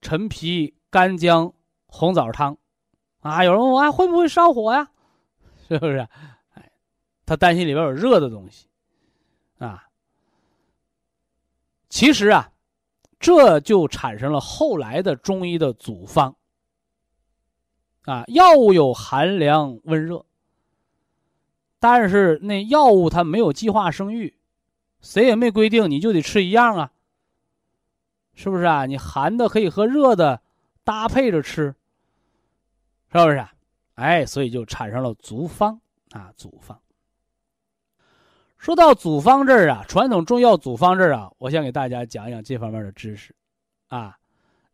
[0.00, 1.52] 陈皮干姜
[1.84, 2.56] 红枣汤，
[3.20, 4.90] 啊，有人问我，哎，会不会上火呀？
[5.68, 5.98] 是不是？
[6.54, 6.72] 哎，
[7.26, 8.68] 他担心里边有热的东西，
[9.58, 9.86] 啊，
[11.90, 12.50] 其实啊，
[13.24, 16.36] 这就产生了后来的中医的组方。
[18.02, 20.26] 啊，药物有寒凉温热，
[21.80, 24.36] 但是那药物它没有计划生育，
[25.00, 26.92] 谁也没规定你就得吃一样啊，
[28.34, 28.84] 是不是啊？
[28.84, 30.42] 你寒的可以和热的
[30.84, 31.74] 搭配着吃，
[33.10, 33.38] 是不是？
[33.38, 33.54] 啊
[33.94, 36.78] 哎，所以就产生了组方啊，组方。
[38.64, 43.36] 说到组方这儿啊，传统中药组方这儿啊，我想给大家讲一讲这方面的知识，
[43.88, 44.16] 啊。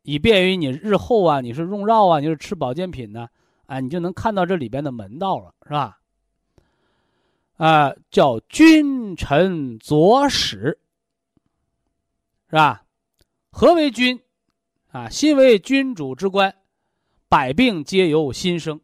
[0.03, 3.29] 以便于你日后啊，你是用药啊，你是吃保健品呢，
[3.67, 5.99] 啊，你就能看到这里边的门道了，是吧？
[7.57, 10.79] 啊，叫君臣佐使，
[12.49, 12.85] 是吧？
[13.51, 14.23] 何为君？
[14.93, 16.55] 啊，心为君主之官，
[17.29, 18.81] 百病皆由心生，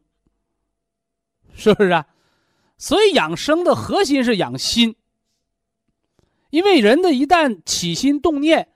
[1.54, 2.04] 是不是啊？
[2.78, 4.96] 所以养生的核心是养心，
[6.50, 8.68] 因为人的一旦起心动念。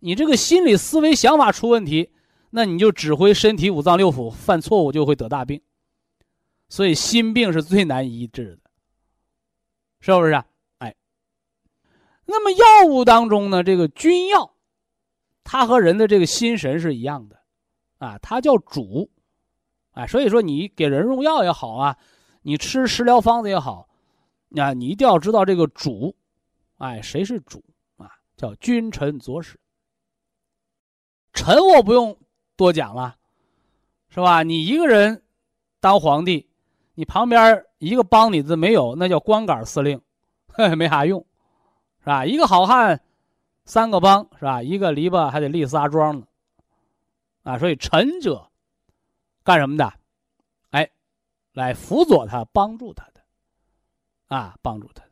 [0.00, 2.10] 你这个心理思维想法出问题，
[2.50, 5.62] 那你就指挥身体五脏六腑犯错误，就会得大病。
[6.68, 8.70] 所以心病是最难医治的，
[10.00, 10.32] 是不是？
[10.32, 10.46] 啊？
[10.78, 10.94] 哎，
[12.26, 14.54] 那么药物当中呢，这个君药，
[15.42, 17.40] 它和人的这个心神是一样的，
[17.98, 19.10] 啊，它叫主，
[19.92, 21.96] 哎，所以说你给人用药也好啊，
[22.46, 23.88] 你吃食疗方子也好，
[24.56, 26.14] 啊，你一定要知道这个主，
[26.76, 27.64] 哎，谁是主
[27.96, 28.10] 啊？
[28.36, 29.58] 叫君臣佐使。
[31.32, 32.14] 臣我不用
[32.54, 33.16] 多讲了，
[34.10, 34.42] 是吧？
[34.42, 35.22] 你一个人
[35.80, 36.46] 当皇帝，
[36.94, 39.98] 你旁边一个帮你的没有，那叫光杆司令，
[40.76, 41.24] 没啥用，
[42.00, 42.26] 是吧？
[42.26, 43.00] 一个好汉
[43.64, 44.62] 三个帮，是吧？
[44.62, 46.26] 一个篱笆还得立仨桩呢，
[47.44, 47.58] 啊！
[47.58, 48.50] 所以臣者
[49.42, 49.90] 干什么的？
[51.54, 53.22] 来辅佐他，帮助他的，
[54.26, 55.10] 啊，帮助他的。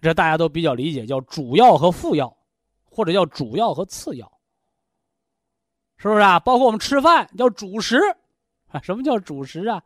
[0.00, 2.36] 这大家都比较理解，叫主要和副要，
[2.84, 4.30] 或者叫主要和次要。
[5.96, 6.40] 是不是啊？
[6.40, 7.96] 包括我们吃饭叫主食，
[8.66, 9.82] 啊，什么叫主食啊？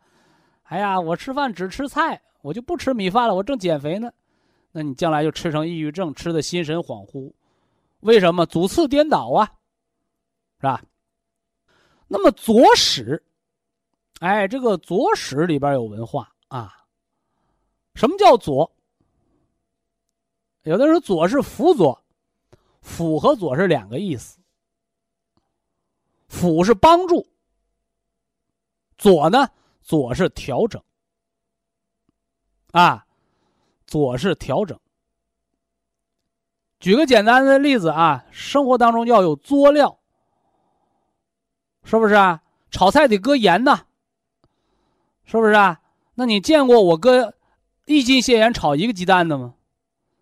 [0.63, 4.11] 哎呀，我吃饭只吃菜，我就不吃米饭了，我正减肥呢。
[4.71, 7.31] 那你将来就吃成抑郁症，吃的心神恍惚。
[7.99, 8.47] 为什么？
[8.47, 9.45] 主次颠倒啊，
[10.59, 10.83] 是吧？
[12.07, 13.23] 那么左使，
[14.19, 16.73] 哎，这个左使里边有文化啊。
[17.95, 18.71] 什么叫左？
[20.63, 22.03] 有的人说左是辅佐，
[22.81, 24.39] 辅和左是两个意思。
[26.27, 27.25] 辅是帮助，
[28.97, 29.49] 左呢？
[29.81, 30.83] 左是调整，
[32.71, 33.07] 啊，
[33.85, 34.77] 左是调整。
[36.79, 39.97] 举个简单的例子啊，生活当中要有佐料，
[41.83, 42.43] 是不是啊？
[42.69, 43.86] 炒菜得搁盐呐，
[45.27, 45.79] 是不是啊？
[46.15, 47.35] 那你见过我搁
[47.85, 49.53] 一斤咸盐炒一个鸡蛋的吗？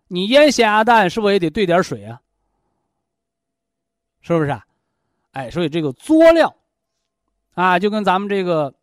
[0.08, 2.20] 你腌咸鸭蛋是不是也得兑点水啊？
[4.20, 4.66] 是不是啊？
[5.30, 6.54] 哎，所以这个佐料，
[7.54, 8.74] 啊，就跟咱们这个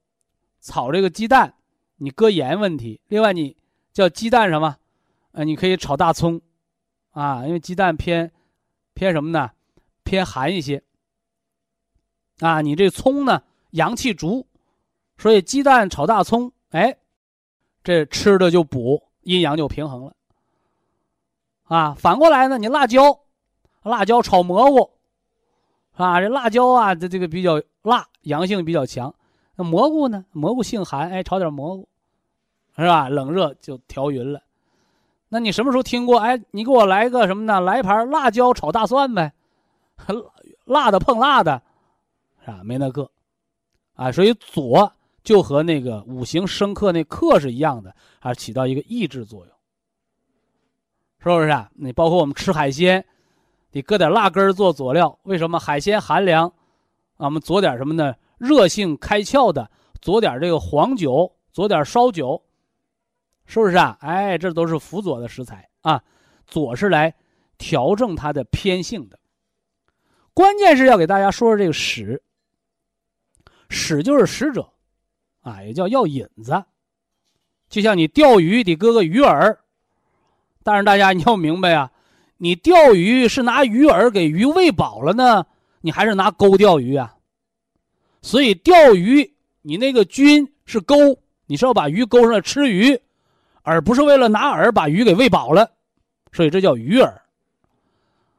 [0.62, 1.54] 炒这个鸡蛋，
[1.98, 3.02] 你搁盐问题。
[3.08, 3.56] 另外，你
[3.92, 4.78] 叫鸡蛋什么？
[5.34, 6.40] 呃，你可以炒大葱，
[7.12, 8.32] 啊，因为鸡蛋偏
[8.94, 9.52] 偏什么呢？
[10.04, 10.82] 偏寒一些。
[12.40, 14.48] 啊，你这葱呢，阳气足，
[15.18, 16.98] 所以鸡蛋炒大葱，哎，
[17.84, 20.14] 这吃的就补，阴阳就平衡了。
[21.66, 23.20] 啊，反过来呢，你辣椒，
[23.84, 24.92] 辣椒炒蘑菇，
[25.94, 29.14] 啊，这辣椒啊，这这个比较辣，阳性比较强。
[29.56, 30.26] 那蘑菇呢？
[30.32, 31.88] 蘑菇性寒，哎，炒点蘑菇，
[32.76, 33.08] 是吧？
[33.08, 34.42] 冷热就调匀了。
[35.30, 36.20] 那你什么时候听过？
[36.20, 37.60] 哎，你给我来个什么呢？
[37.60, 39.32] 来盘辣椒炒大蒜呗，
[40.66, 41.62] 辣的碰辣的。
[42.46, 43.10] 啊，没那个，
[43.96, 44.92] 啊，所以左
[45.24, 49.56] 就和那个五行生克那克是一样的，啊，起到一个抑制作用，
[51.20, 51.72] 是不是啊？
[51.76, 53.06] 你包括我们吃海鲜，
[53.72, 56.48] 你搁点辣根做佐料，为什么海鲜寒凉？
[57.16, 58.14] 啊，我们佐点什么呢？
[58.38, 62.44] 热性开窍的，佐点这个黄酒，佐点烧酒，
[63.46, 63.98] 是不是啊？
[64.02, 66.04] 哎，这都是辅佐的食材啊，
[66.46, 67.16] 佐是来
[67.58, 69.18] 调整它的偏性的，
[70.34, 72.22] 关键是要给大家说说这个使。
[73.70, 74.73] 使就是使者，
[75.44, 76.64] 啊，也叫要引子，
[77.70, 79.56] 就像你钓鱼得搁个鱼饵，
[80.64, 81.92] 但是大家你要明白啊，
[82.38, 85.46] 你钓鱼是拿鱼饵给鱼喂饱了呢，
[85.82, 87.14] 你还是拿钩钓鱼啊？
[88.22, 90.96] 所以钓鱼你那个军是钩，
[91.46, 92.98] 你是要把鱼钩上来吃鱼，
[93.62, 95.70] 而不是为了拿饵把鱼给喂饱了，
[96.32, 97.14] 所以这叫鱼饵。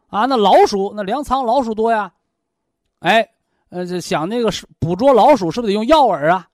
[0.08, 2.12] 啊，那老鼠那粮仓老鼠多呀，
[3.00, 3.28] 哎。
[3.70, 6.48] 呃，想那个是捕捉老鼠，是不是得用药饵啊？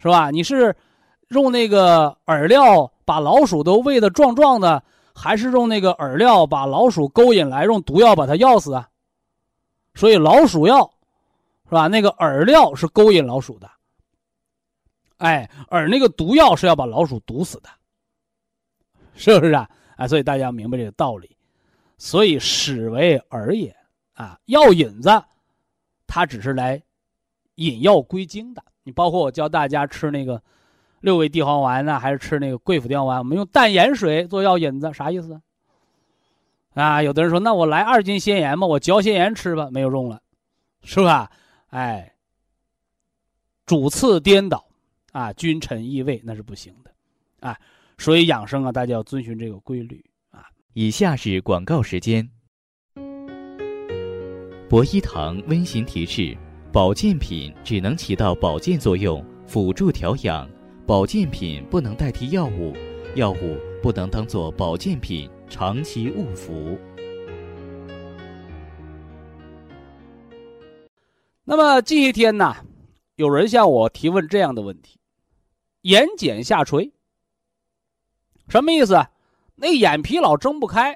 [0.00, 0.30] 是吧？
[0.30, 0.74] 你是
[1.28, 4.82] 用那个饵料把老鼠都喂得壮壮的，
[5.14, 8.88] 还是用那个饵料把老鼠勾引来，用毒药把它药死啊？
[9.94, 10.90] 所以老鼠药
[11.66, 11.86] 是吧？
[11.86, 13.70] 那个饵料是勾引老鼠的，
[15.18, 17.68] 哎，而那个毒药是要把老鼠毒死的，
[19.14, 19.68] 是不是啊？
[19.96, 21.36] 哎，所以大家明白这个道理。
[21.98, 23.76] 所以始为饵也
[24.14, 25.10] 啊，药引子。
[26.06, 26.82] 它只是来
[27.56, 28.64] 引药归经的。
[28.92, 30.42] 包括我教大家吃那个
[31.00, 33.18] 六味地黄丸呢，还是吃那个桂附地黄丸？
[33.18, 35.40] 我们用淡盐水做药引子，啥意思？
[36.74, 40.20] 啊，有的人说，那我来二斤鲜盐吧，我嚼鲜盐吃吧，没有用了，
[40.82, 41.30] 是吧？
[41.70, 42.14] 哎，
[43.66, 44.64] 主次颠倒
[45.12, 47.58] 啊，君臣异位那是不行的啊。
[47.98, 50.46] 所以养生啊，大家要遵循这个规律啊。
[50.72, 52.28] 以下是广告时间。
[54.68, 56.38] 博一堂温馨提示：
[56.72, 60.48] 保健品只能起到保健作用，辅助调养；
[60.86, 62.72] 保健品不能代替药物，
[63.16, 66.78] 药物不能当做保健品长期误服。
[71.42, 72.54] 那么这些天呢，
[73.16, 75.00] 有人向我提问这样的问题：
[75.82, 76.92] 眼睑下垂，
[78.46, 78.94] 什么意思？
[79.56, 80.92] 那眼皮老睁不开，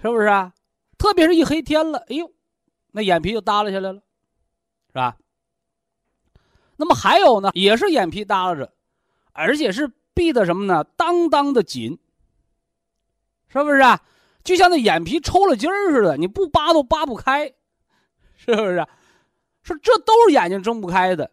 [0.00, 0.54] 是不是啊？
[0.96, 2.30] 特别是一黑天了，哎呦！
[2.92, 4.00] 那眼皮就耷拉下来了，
[4.90, 5.16] 是吧？
[6.76, 8.72] 那么还有呢，也是眼皮耷拉着，
[9.32, 10.82] 而且是闭的什么呢？
[10.96, 11.98] 当当的紧，
[13.48, 14.02] 是不是啊？
[14.42, 17.46] 就像那眼皮抽了筋儿似的，你不扒都扒不开，
[18.34, 18.86] 是不是？
[19.62, 21.30] 说这都是眼睛睁不开的。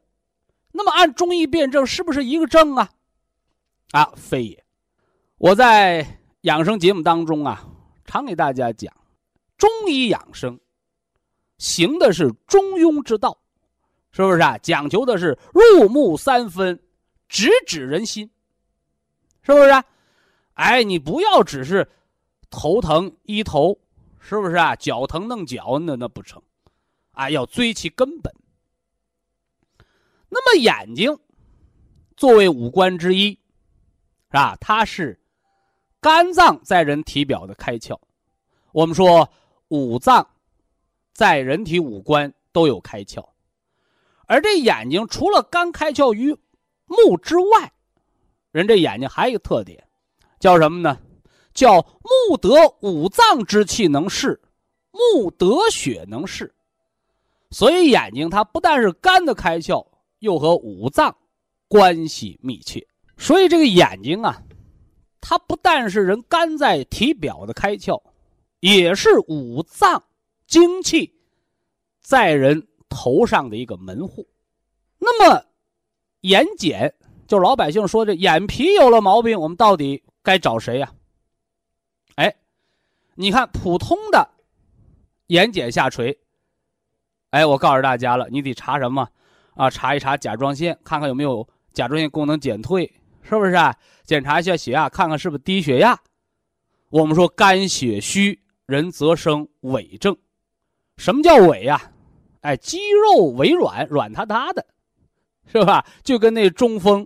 [0.72, 2.90] 那么按中医辨证，是不是一个症啊？
[3.92, 4.64] 啊，非也。
[5.38, 7.66] 我在养生节目当中啊，
[8.06, 8.94] 常给大家讲
[9.58, 10.60] 中医养生。
[11.58, 13.40] 行的是中庸之道，
[14.18, 14.58] 是不是啊？
[14.58, 16.80] 讲求的是入木三分，
[17.30, 18.28] 直指人心，
[19.44, 19.70] 是不是？
[19.70, 19.86] 啊
[20.56, 21.88] 哎，你不要只是
[22.50, 23.78] 头疼医头，
[24.20, 24.76] 是不是啊？
[24.76, 26.42] 脚疼弄脚，那那不成，
[27.12, 28.34] 啊，要追其根本。
[30.30, 31.16] 那么眼睛
[32.16, 33.40] 作为五官之一，是
[34.32, 34.58] 吧？
[34.60, 35.20] 它是
[36.02, 37.96] 肝脏在人体表的开窍。
[38.72, 39.30] 我们说
[39.68, 40.28] 五脏。
[41.14, 43.28] 在人体五官都有开窍，
[44.28, 46.38] 而这眼睛除了肝开窍于
[46.86, 47.74] 目之外，
[48.52, 49.84] 人这眼睛还有一个特点，
[50.40, 51.00] 叫什么呢？
[51.54, 51.82] 叫
[52.30, 52.50] 目得
[52.82, 54.40] 五脏之气能视，
[54.92, 56.54] 目得血能视。
[57.50, 59.88] 所以眼睛它不但是肝的开窍，
[60.20, 61.18] 又和五脏
[61.68, 62.86] 关系密切。
[63.18, 64.44] 所以这个眼睛啊，
[65.22, 68.02] 它不但是人肝在体表的开窍，
[68.60, 70.04] 也是五脏。
[70.46, 71.14] 精气
[72.00, 74.28] 在人头上的一个门户，
[74.98, 75.46] 那么
[76.22, 76.92] 眼睑
[77.28, 80.92] 就老百姓说这眼皮有了毛病，我们到底该找谁呀？
[82.16, 82.34] 哎，
[83.16, 84.30] 你看普通的
[85.28, 86.18] 眼睑下垂，
[87.32, 89.08] 哎，我告诉大家了，你得查什么
[89.56, 89.70] 啊？
[89.70, 93.76] 查一查甲状腺，看看有没有甲状腺功能减退，是不是啊？
[94.04, 96.00] 检查一下血压，看看是不是低血压。
[96.90, 100.18] 我们说肝血虚，人则生痿症。
[100.96, 101.92] 什么叫痿呀？
[102.48, 104.66] 哎，肌肉微软，软塌塌的，
[105.52, 105.86] 是吧？
[106.02, 107.06] 就跟那中风、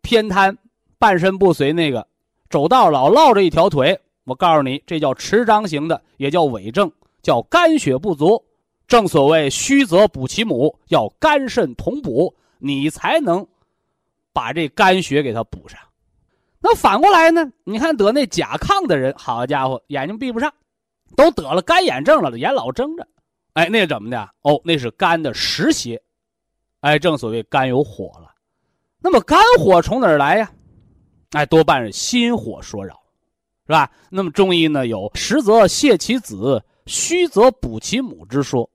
[0.00, 0.56] 偏瘫、
[0.98, 2.08] 半身不遂那个，
[2.48, 4.00] 走道老落着一条腿。
[4.24, 8.42] 我告诉你，这叫持张型的，也叫伪症，叫肝血不足。
[8.88, 13.46] 正所谓虚则补其母，要肝肾同补，你才能
[14.32, 15.78] 把这肝血给它补上。
[16.58, 17.52] 那反过来呢？
[17.64, 20.50] 你看得那甲亢的人，好家伙，眼睛闭不上，
[21.16, 23.06] 都得了干眼症了，眼老睁着。
[23.54, 24.30] 哎，那怎么的？
[24.42, 26.00] 哦，那是肝的实邪。
[26.80, 28.32] 哎，正所谓肝有火了。
[28.98, 30.50] 那么肝火从哪儿来呀？
[31.32, 33.00] 哎，多半是心火所扰，
[33.66, 33.90] 是吧？
[34.10, 38.68] 那么中医呢有实则泻其子，虚则补其母之说。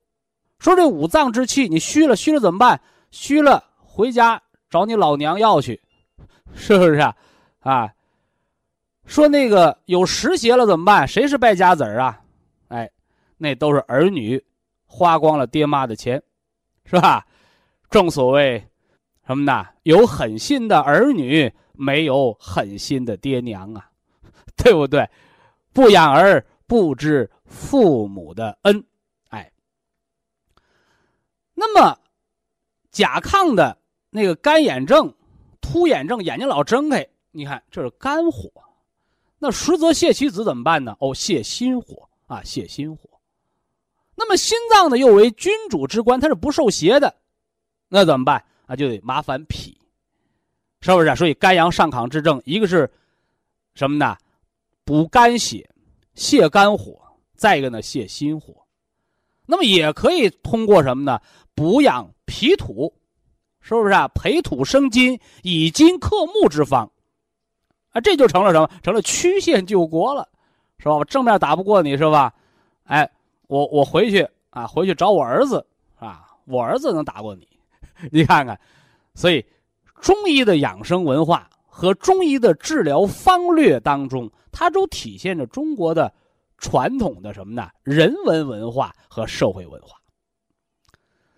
[0.59, 2.79] 说这五脏之气你虚了，虚了怎么办？
[3.11, 5.79] 虚了回家找你老娘要去，
[6.55, 7.15] 是不是啊？
[7.59, 7.93] 啊，
[9.05, 11.07] 说那个有实邪了怎么办？
[11.07, 12.19] 谁是败家子儿啊？
[12.69, 12.89] 哎，
[13.37, 14.43] 那都是儿女
[14.87, 16.21] 花光了爹妈的钱，
[16.85, 17.27] 是吧？
[17.89, 18.67] 正所谓
[19.25, 19.65] 什么呢？
[19.83, 23.91] 有狠心的儿女，没有狠心的爹娘啊，
[24.57, 25.07] 对不对？
[25.73, 28.83] 不养儿不知父母的恩，
[29.29, 29.51] 哎。
[31.53, 31.97] 那么，
[32.89, 33.77] 甲亢的
[34.09, 35.13] 那个干眼症、
[35.61, 37.07] 突眼症，眼睛老睁开。
[37.31, 38.49] 你看，这是肝火，
[39.37, 40.97] 那实则泻其子怎么办呢？
[40.99, 43.06] 哦，泻心火啊，泻心火。
[44.19, 47.15] 那么心脏呢，又为君主之官，它是不受邪的，
[47.87, 48.75] 那怎么办啊？
[48.75, 49.79] 就得麻烦脾，
[50.81, 51.15] 是不是？
[51.15, 52.91] 所以肝阳上亢之症，一个是
[53.75, 54.17] 什么呢？
[54.83, 55.69] 补肝血，
[56.15, 56.93] 泻肝火；
[57.35, 58.55] 再一个呢，泻心火。
[59.45, 61.21] 那么也可以通过什么呢？
[61.53, 62.91] 补养脾土，
[63.61, 64.07] 是不是啊？
[64.15, 66.91] 培土生金，以金克木之方。
[67.91, 68.67] 啊，这就成了什么？
[68.81, 70.27] 成了曲线救国了，
[70.79, 70.95] 是吧？
[70.95, 72.33] 我正面打不过你，是吧？
[72.83, 73.09] 哎，
[73.47, 77.47] 我我回去啊，回去找我儿子啊，我儿子能打过你，
[78.11, 78.59] 你看看。
[79.15, 79.43] 所以，
[79.99, 86.13] 中医的养生文化和中医的治疗方略当中，它都体现着中国的
[86.57, 87.69] 传统的什么呢？
[87.83, 89.97] 人文文化和社会文化。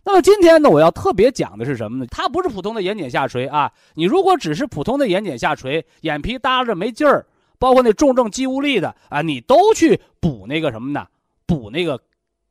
[0.03, 2.05] 那么今天呢，我要特别讲的是什么呢？
[2.09, 3.71] 它不是普通的眼睑下垂啊！
[3.93, 7.27] 你如果只是普通的眼睑下垂，眼皮耷着没劲儿，
[7.59, 11.05] 包括那重症肌无力的啊，你都去补那个什么呢？
[11.49, 11.99] 补那个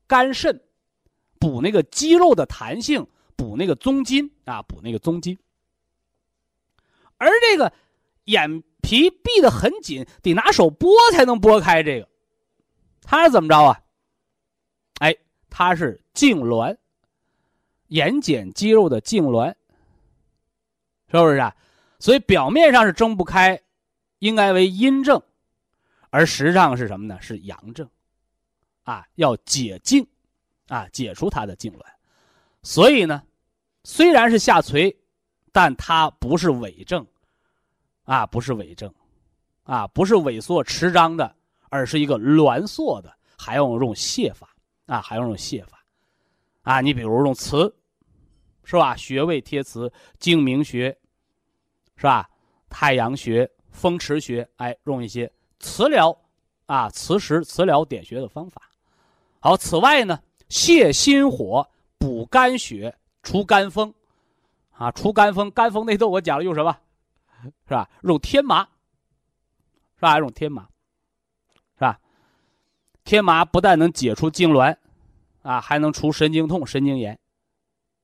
[0.09, 0.61] 肝肾，
[1.39, 5.39] 补那个肌肉的弹性，补那个宗筋啊，补那个宗筋。
[7.17, 7.73] 而这个
[8.25, 12.09] 眼皮闭得很紧，得拿手拨才能拨开这个，
[13.03, 13.81] 它是怎么着啊？
[14.99, 15.15] 哎，
[15.49, 16.77] 它是痉挛。
[17.87, 19.55] 眼睑肌肉的痉挛，
[21.07, 21.55] 是不是啊？
[22.01, 23.63] 所以表面上是睁不开，
[24.19, 25.23] 应该为阴症，
[26.11, 27.17] 而实际上是什么呢？
[27.21, 27.89] 是阳症，
[28.89, 30.07] 啊，要解痉，
[30.69, 31.81] 啊，解除它的痉挛。
[32.63, 33.23] 所以呢，
[33.85, 34.97] 虽然是下垂，
[35.53, 37.07] 但它不是痿症，
[38.05, 38.91] 啊，不是痿症，
[39.65, 41.37] 啊，不是萎缩迟张的，
[41.69, 45.85] 而是一个挛缩的，还要用泻法，啊，还要用泻法，
[46.63, 47.75] 啊，你比如用磁。
[48.65, 48.95] 是吧？
[48.97, 50.95] 穴位贴磁，睛明穴，
[51.97, 52.29] 是吧？
[52.69, 56.15] 太阳穴、风池穴，哎，用一些磁疗，
[56.67, 58.61] 啊，磁石、磁疗点穴的方法。
[59.41, 61.69] 好，此外呢，泻心火、
[61.99, 63.93] 补肝血、除肝风，
[64.73, 65.51] 啊，除肝风。
[65.51, 66.77] 肝风内动我讲了，用什么？
[67.67, 67.89] 是吧？
[68.03, 68.65] 用天麻，
[69.95, 70.19] 是吧？
[70.19, 70.69] 用天麻，
[71.75, 71.99] 是吧？
[73.05, 74.77] 天麻不但能解除痉挛，
[75.43, 77.19] 啊，还能除神经痛、神经炎。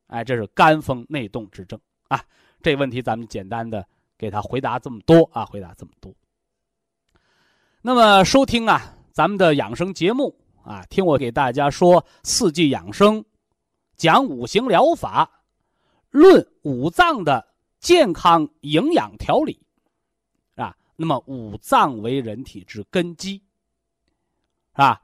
[0.07, 2.22] 哎，这是肝风内动之症啊！
[2.62, 3.85] 这问题咱们简单的
[4.16, 6.14] 给他回答这么多啊，回答这么多。
[7.82, 13.24] 那么收听啊，咱们的养生节目啊，听我给大家说四季养生，
[13.96, 15.30] 讲五行疗法，
[16.10, 17.46] 论五脏的
[17.78, 19.64] 健康营养调理
[20.56, 20.76] 啊。
[20.96, 23.42] 那么五脏为人体之根基
[24.72, 25.00] 啊，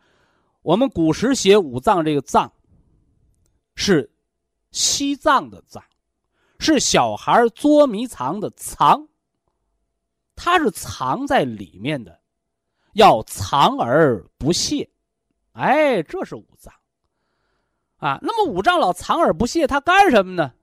[0.62, 2.52] 我们古时写五脏这个脏
[3.74, 4.10] 是。
[4.72, 5.82] 西藏的藏，
[6.60, 9.08] 是小孩捉迷藏的藏。
[10.36, 12.20] 它是藏在里面的，
[12.92, 14.88] 要藏而不泄。
[15.60, 16.72] 哎，这是五脏
[17.98, 18.18] 啊。
[18.22, 20.54] 那么五脏老藏而不泄，它干什么呢？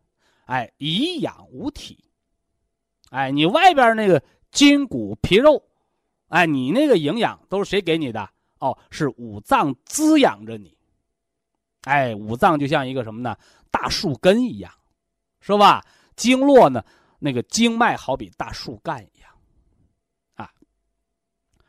[0.46, 2.04] 哎，以养五体。
[3.12, 5.64] 哎，你外边那个筋骨皮肉，
[6.30, 8.28] 哎，你那个营养都是谁给你的？
[8.58, 10.76] 哦，是五脏滋养着你。
[11.84, 13.38] 哎，五脏就像一个什么呢？
[13.70, 14.74] 大树根一样，
[15.42, 15.86] 是吧？
[16.16, 16.84] 经络呢，
[17.20, 19.32] 那个经脉好比大树干一样，
[20.34, 20.52] 啊，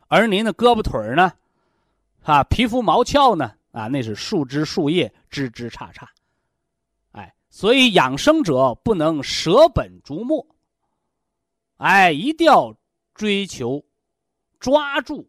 [0.07, 1.31] 而您的胳膊腿呢，
[2.29, 6.07] 啊，皮肤毛窍呢，啊，那是树枝树叶枝枝杈杈，
[7.13, 10.47] 哎，所以养生者不能舍本逐末，
[11.79, 12.77] 哎，一定要
[13.15, 13.83] 追求
[14.61, 15.27] 抓住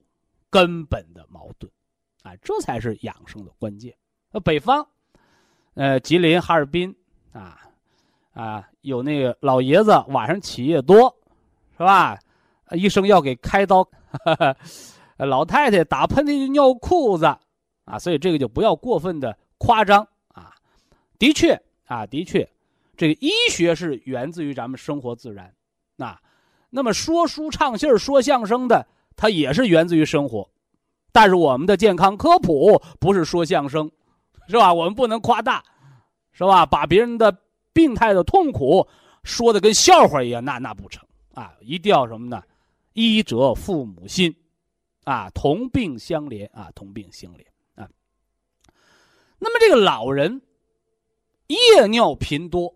[0.50, 1.72] 根本的矛盾，
[2.24, 3.96] 啊，这才是养生的关键。
[4.32, 4.86] 那北方，
[5.76, 6.96] 呃，吉林、哈尔滨，
[7.32, 7.62] 啊。
[8.32, 11.14] 啊，有那个老爷子晚上起夜多，
[11.74, 12.18] 是吧？
[12.72, 13.86] 医生要给开刀，
[15.26, 17.26] 老太太打喷嚏就尿裤子，
[17.86, 20.54] 啊，所以这个就不要过分的夸张啊。
[21.18, 22.50] 的确啊，的确，
[22.98, 25.54] 这个医学是源自于咱们生活自然，
[25.98, 26.20] 啊，
[26.70, 30.50] 那么说书唱戏说相声的，它也是源自于生活，
[31.12, 33.92] 但是我们的健康科普不是说相声，
[34.48, 34.74] 是吧？
[34.74, 35.64] 我们不能夸大，
[36.32, 36.66] 是吧？
[36.66, 37.36] 把别人的。
[37.72, 38.86] 病态的痛苦
[39.24, 41.54] 说的跟笑话一样，那那不成啊！
[41.62, 42.42] 一定要什么呢？
[42.92, 44.36] 医者父母心，
[45.10, 47.46] 啊，同病相怜啊，同病相怜
[47.76, 47.90] 啊。
[49.40, 50.42] 那么这个老人
[51.48, 52.76] 夜尿频多，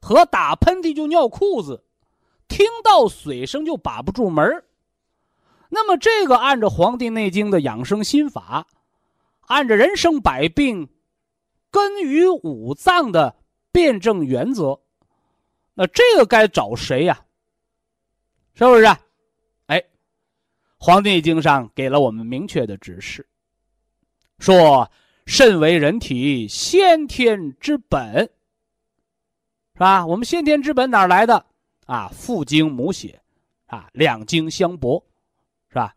[0.00, 1.82] 和打喷嚏就尿裤子，
[2.46, 4.64] 听到水声就把不住门
[5.68, 8.66] 那么这个按照《黄帝内经》的养生心法，
[9.40, 10.88] 按照人生百病
[11.70, 13.36] 根于五脏的。
[13.70, 14.80] 辩证原则，
[15.74, 17.26] 那这个该找谁呀？
[18.54, 18.84] 是不是？
[20.78, 23.26] 《黄帝内经》上给了我们明确的指示，
[24.38, 24.90] 说
[25.26, 28.20] 肾为人体先天之本，
[29.74, 30.06] 是吧？
[30.06, 31.44] 我们先天之本哪来的？
[31.86, 33.20] 啊，父精母血，
[33.66, 35.04] 啊，两精相搏，
[35.68, 35.94] 是吧？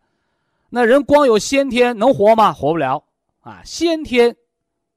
[0.70, 2.52] 那人光有先天能活吗？
[2.52, 3.04] 活不了
[3.42, 3.62] 啊！
[3.64, 4.36] 先天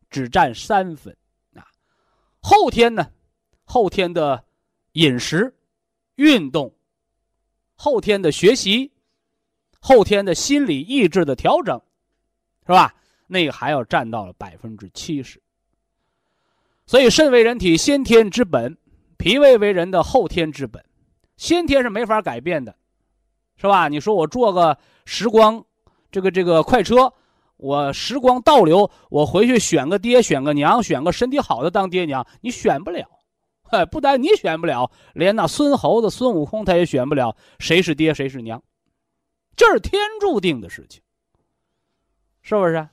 [0.09, 1.15] 只占三分
[1.55, 1.67] 啊。
[2.41, 3.11] 后天呢？
[3.65, 4.45] 后天的
[4.93, 5.53] 饮食、
[6.15, 6.73] 运动，
[7.75, 8.93] 后天的学习，
[9.87, 11.79] 后天的心理意志的调整，
[12.67, 12.95] 是吧？
[13.27, 15.39] 那个还要占到了百分之七十。
[16.87, 18.75] 所以，肾为人体先天之本，
[19.19, 20.83] 脾胃为人的后天之本。
[21.37, 22.75] 先天是没法改变的，
[23.57, 23.89] 是吧？
[23.89, 25.63] 你说我坐个时光，
[26.11, 27.13] 这个这个快车。
[27.59, 33.07] 我时光倒流，我回去选个爹，选个娘，选个身体好的当爹娘，你选不了，
[33.71, 38.63] 哎， 不但你选不了，连那孙猴子、孙悟空他也选不了，谁是爹，谁是娘，
[39.57, 41.03] 这是天注定的事情，
[42.43, 42.89] 是不是？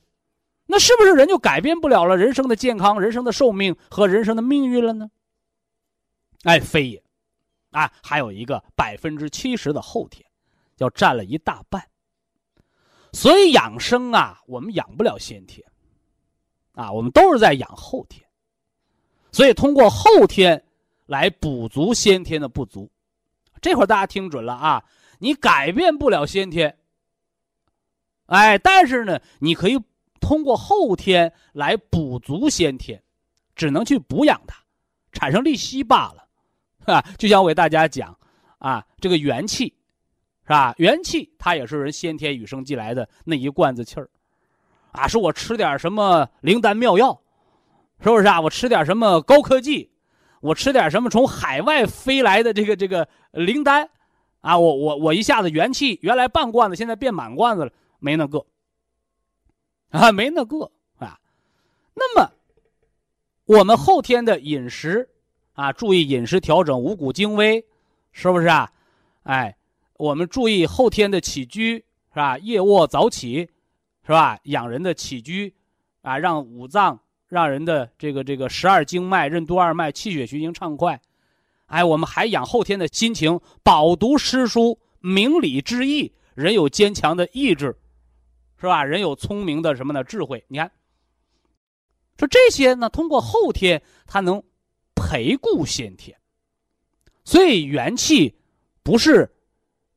[0.68, 5.12] 那是不是人就改变不了了人生的健康、人生的寿命和人生的命运了呢？
[6.44, 7.04] 哎，非也，
[7.72, 10.26] 啊，还有一个百分之七十的后天，
[10.78, 11.86] 要占了一大半。
[13.12, 15.66] 所以养生啊，我们养不了先天，
[16.72, 18.26] 啊，我们都是在养后天。
[19.34, 20.64] 所以通过后天
[21.06, 22.90] 来补足先天的不足，
[23.62, 24.82] 这会儿大家听准了啊！
[25.22, 26.78] 你改变不了先天，
[28.26, 29.80] 哎，但是呢，你可以
[30.20, 33.02] 通过后天来补足先天，
[33.56, 34.62] 只能去补养它，
[35.14, 38.18] 产生利息罢了，啊，就像我给大家讲
[38.58, 39.74] 啊，这个元气。
[40.44, 40.74] 是吧？
[40.80, 44.10] 元气它也是人先天与生俱来的那一罐子气儿，
[44.92, 47.22] 啊，说我吃点什么灵丹妙药，
[48.04, 48.42] 是不是啊？
[48.42, 49.90] 我吃点什么高科技，
[50.42, 53.88] 我吃点什么从海外飞来的这个这个灵丹，
[54.42, 58.46] 啊，我我我一下子元气原来半罐子，现在变满罐子了，没那个，
[59.90, 61.20] 啊，没那个啊。
[61.94, 62.32] 那么
[63.46, 65.10] 我们后天的饮食
[65.54, 67.66] 啊，注意饮食调整，五谷精微，
[68.12, 68.72] 是不是啊？
[69.24, 69.56] 哎。
[69.98, 72.36] 我们注意后天的起居是吧？
[72.40, 73.48] 夜卧早起，
[74.04, 74.40] 是吧？
[74.46, 75.54] 养人的起居，
[76.02, 81.00] 啊，让五脏、让人的这个这个十二经脉、任督二脉、气血循行畅快。
[81.72, 86.14] 哎，我们还养后天的心情，饱读诗书，明理之意。
[86.34, 87.76] 人有坚强的意志，
[88.60, 88.84] 是吧？
[88.84, 90.44] 人有聪明的什么的智慧。
[90.50, 90.70] 你看，
[92.18, 94.44] 说这些呢，通过后天，它能
[94.96, 96.18] 培固先天。
[97.24, 98.36] 所以元气
[98.84, 99.30] 不是。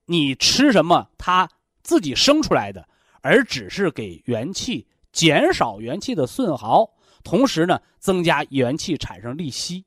[0.07, 1.49] 你吃什么，它
[1.83, 2.87] 自己生出来的，
[3.23, 6.87] 而只是给元气减少元气的损耗，
[7.23, 9.83] 同时呢，增加元气产生利息，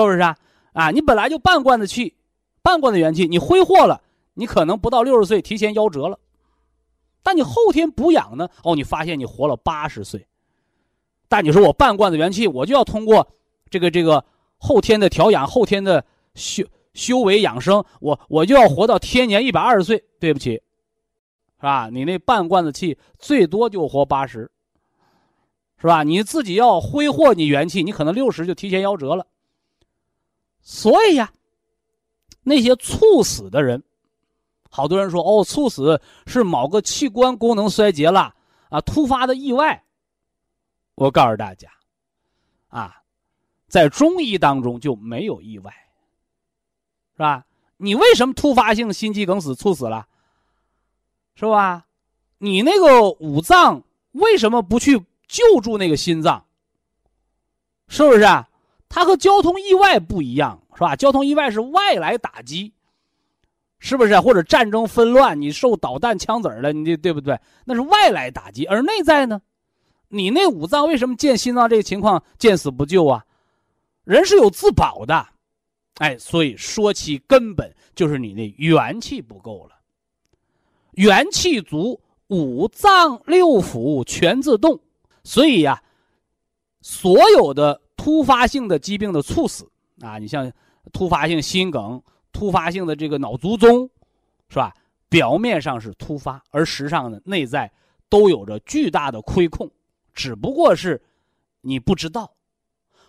[0.00, 0.36] 是不是啊？
[0.72, 2.14] 啊，你本来就半罐子气，
[2.62, 4.02] 半罐子元气，你挥霍了，
[4.34, 6.18] 你可能不到六十岁提前夭折了，
[7.22, 10.26] 但你后天补养呢，哦，你发现你活了八十岁，
[11.28, 13.26] 但你说我半罐子元气，我就要通过
[13.70, 14.24] 这个这个
[14.58, 16.64] 后天的调养，后天的修。
[16.94, 20.04] 修为养生，我我就要活到天年一百二十岁。
[20.20, 21.90] 对不起，是吧？
[21.90, 24.48] 你那半罐子气最多就活八十，
[25.80, 26.04] 是吧？
[26.04, 29.26] 你自己要挥霍你元气，你可能六十就提前夭折了。
[30.64, 31.30] 所以呀，
[32.42, 33.84] 那些猝死的人，
[34.70, 38.34] 好多人说哦，猝死是某个器官功能衰竭了
[38.70, 39.84] 啊，突发的意外。
[40.94, 41.68] 我告诉大家，
[42.68, 43.02] 啊，
[43.68, 45.70] 在中医当中就没有意外，
[47.12, 47.44] 是吧？
[47.76, 50.08] 你为什么突发性心肌梗死猝死了？
[51.34, 51.86] 是吧？
[52.38, 56.46] 你那个五脏为什么不去救助那个心脏？
[57.88, 58.48] 是不是啊？
[58.88, 60.94] 它和交通意外不一样，是吧？
[60.96, 62.72] 交通意外是外来打击，
[63.78, 64.20] 是不是？
[64.20, 67.38] 或者战争纷乱，你受导弹枪子儿了，你这对不对？
[67.64, 68.64] 那是外来打击。
[68.66, 69.40] 而内在呢？
[70.08, 73.24] 你那五脏为什么见心脏这个情况见死不救啊？
[74.04, 75.26] 人是有自保的，
[75.96, 79.74] 哎，所以说其根本就是你那元气不够了。
[80.92, 84.78] 元气足，五脏六腑全自动。
[85.24, 85.82] 所以呀，
[86.80, 89.70] 所有的突发性的疾病的猝死
[90.00, 90.50] 啊，你像
[90.92, 93.88] 突发性心梗、突发性的这个脑卒中，
[94.48, 94.74] 是吧？
[95.08, 97.70] 表面上是突发，而实际上呢，内在
[98.08, 99.70] 都有着巨大的亏空，
[100.12, 101.00] 只不过是
[101.60, 102.34] 你不知道，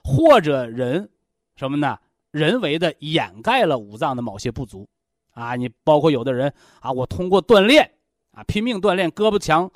[0.03, 1.09] 或者人
[1.55, 1.97] 什么呢？
[2.31, 4.87] 人为的掩盖了五脏的某些不足。
[5.31, 7.91] 啊，你包括有的人啊，我通过锻炼
[8.31, 9.69] 啊，拼命锻炼，胳膊强，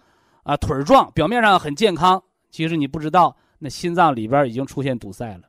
[0.43, 5.43] 啊，腿壮，表面上很健康，其实你不知道，那心脏里边已经出现堵塞了，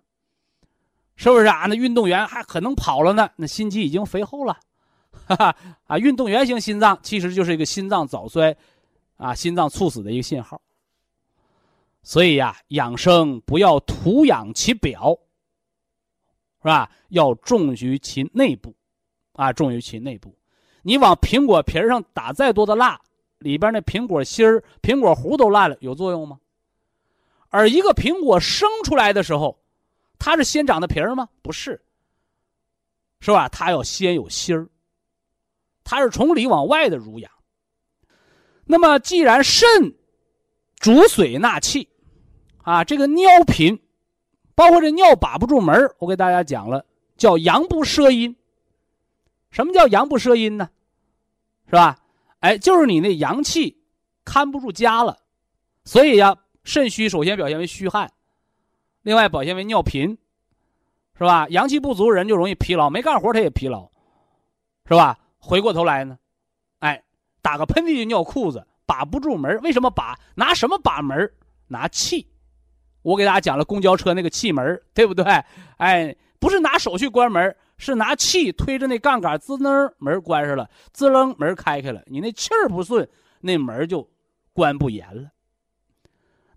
[1.17, 1.67] 是不是啊？
[1.67, 4.59] 那运动员还可能跑了呢，那心肌已经肥厚了，
[5.27, 5.57] 哈哈
[5.87, 8.55] 啊，运动员型心脏其实就是一个心脏早衰，
[9.17, 10.61] 啊，心脏猝死的一个信号。
[12.03, 15.17] 所以呀，养生不要徒养其表，
[16.63, 16.91] 是吧？
[17.09, 18.75] 要重于其内部。
[19.35, 20.37] 啊，重于其内部。
[20.83, 23.01] 你往苹果皮上打再多的蜡，
[23.39, 26.39] 里边那苹果芯儿、苹果核都烂了，有作用吗？
[27.51, 29.61] 而一个苹果生出来的时候，
[30.19, 31.29] 它是先长的皮儿吗？
[31.43, 31.83] 不是，
[33.21, 33.49] 是吧？
[33.49, 34.69] 它要先有芯儿，
[35.85, 37.31] 它是从里往外的濡养。
[38.65, 39.69] 那么，既然肾
[40.77, 41.89] 主水纳气，
[42.63, 43.79] 啊，这个尿频，
[44.55, 46.87] 包括这尿把不住门我给大家讲了，
[47.17, 48.35] 叫阳不摄阴。
[49.51, 50.71] 什么叫阳不摄阴呢？
[51.67, 51.99] 是吧？
[52.39, 53.77] 哎，就是你那阳气
[54.25, 55.19] 看不住家了，
[55.85, 58.11] 所以呀，肾虚首先表现为虚汗，
[59.03, 60.17] 另外表现为尿频，
[61.17, 61.47] 是吧？
[61.49, 63.89] 阳气不足人就容易疲劳，没干活他也疲劳，
[64.87, 65.19] 是吧？
[65.39, 66.19] 回过头来呢，
[66.81, 67.03] 哎，
[67.43, 70.19] 打个喷嚏就尿裤子，把不住门为什么把？
[70.35, 71.33] 拿什么把门
[71.69, 72.27] 拿气。
[73.03, 75.25] 我给大家讲了公交车那个气门对不对？
[75.79, 77.57] 哎，不是拿手去关门。
[77.83, 82.03] 是拿气推着那杠杆，滋楞门关上了，滋楞门开开了。
[82.05, 83.09] 你那气儿不顺，
[83.41, 84.07] 那门就
[84.53, 85.31] 关不严了。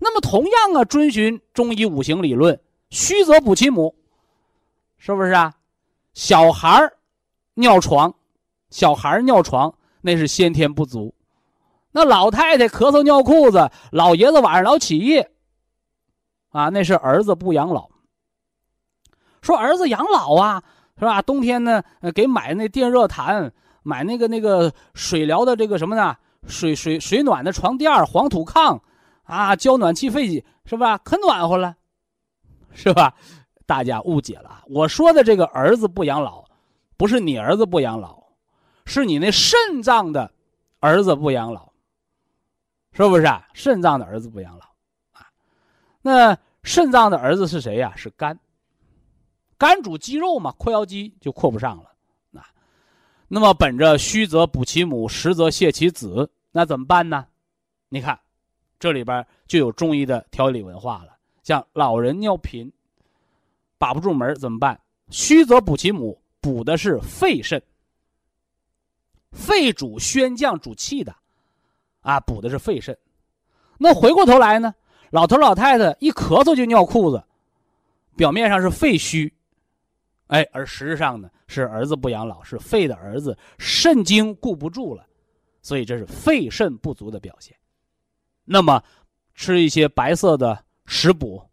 [0.04, 3.96] 那么同样啊，遵循中医五行理论，虚则补其母，
[4.98, 5.54] 是不是啊？
[6.14, 6.92] 小孩
[7.54, 8.14] 尿床，
[8.70, 11.16] 小孩尿床那是先天不足。
[11.92, 15.32] 那老太太咳嗽尿裤子，老爷子晚上老起夜，
[16.50, 17.90] 啊，那是儿子不养老。
[19.42, 20.64] 说儿子养老啊。
[21.00, 21.24] 是吧？
[21.24, 21.84] 冬天呢，
[22.14, 23.52] 给买那电热毯，
[23.82, 26.16] 买那个那个水疗的这个什么呢？
[26.48, 28.80] 水水水暖的床垫黄土炕，
[29.24, 30.98] 啊，交暖气费是吧？
[31.00, 31.76] 可暖和了，
[32.74, 33.16] 是吧？
[33.66, 36.44] 大家误解了，我说的这个儿子不养老，
[36.98, 38.22] 不是你儿子不养老，
[38.86, 40.30] 是你那肾脏的
[40.80, 41.72] 儿子不养老，
[42.92, 43.26] 是不是？
[43.54, 44.66] 肾脏的儿子不养老
[45.14, 45.32] 啊？
[46.02, 47.94] 那肾脏的儿子是谁呀？
[47.96, 48.38] 是肝。
[49.58, 51.90] 肝主肌肉嘛，括腰肌就括不上了，
[52.34, 52.48] 啊，
[53.30, 57.26] 那么本着虚则补其母，实则泻其子，那怎么办呢？
[57.88, 58.20] 你看，
[58.84, 61.16] 这里边就有中医的调理文化了。
[61.42, 62.70] 像老人尿频，
[63.78, 64.78] 把不住门怎么办？
[65.10, 67.64] 虚则补其母，补的是肺肾，
[69.32, 71.16] 肺主宣降主气的，
[72.02, 72.98] 啊，补的是肺肾。
[73.78, 74.76] 那回过头来呢，
[75.12, 77.24] 老头老太太一咳嗽就尿裤子，
[78.18, 79.34] 表面上是肺虚。
[80.28, 85.08] 哎，而实质上呢，是儿子不养老，是肺的儿子肾精固不住了，
[85.62, 87.56] 所以这是肺肾不足的表现。
[88.46, 88.84] 那么，
[89.34, 91.44] 吃一些白色的食补，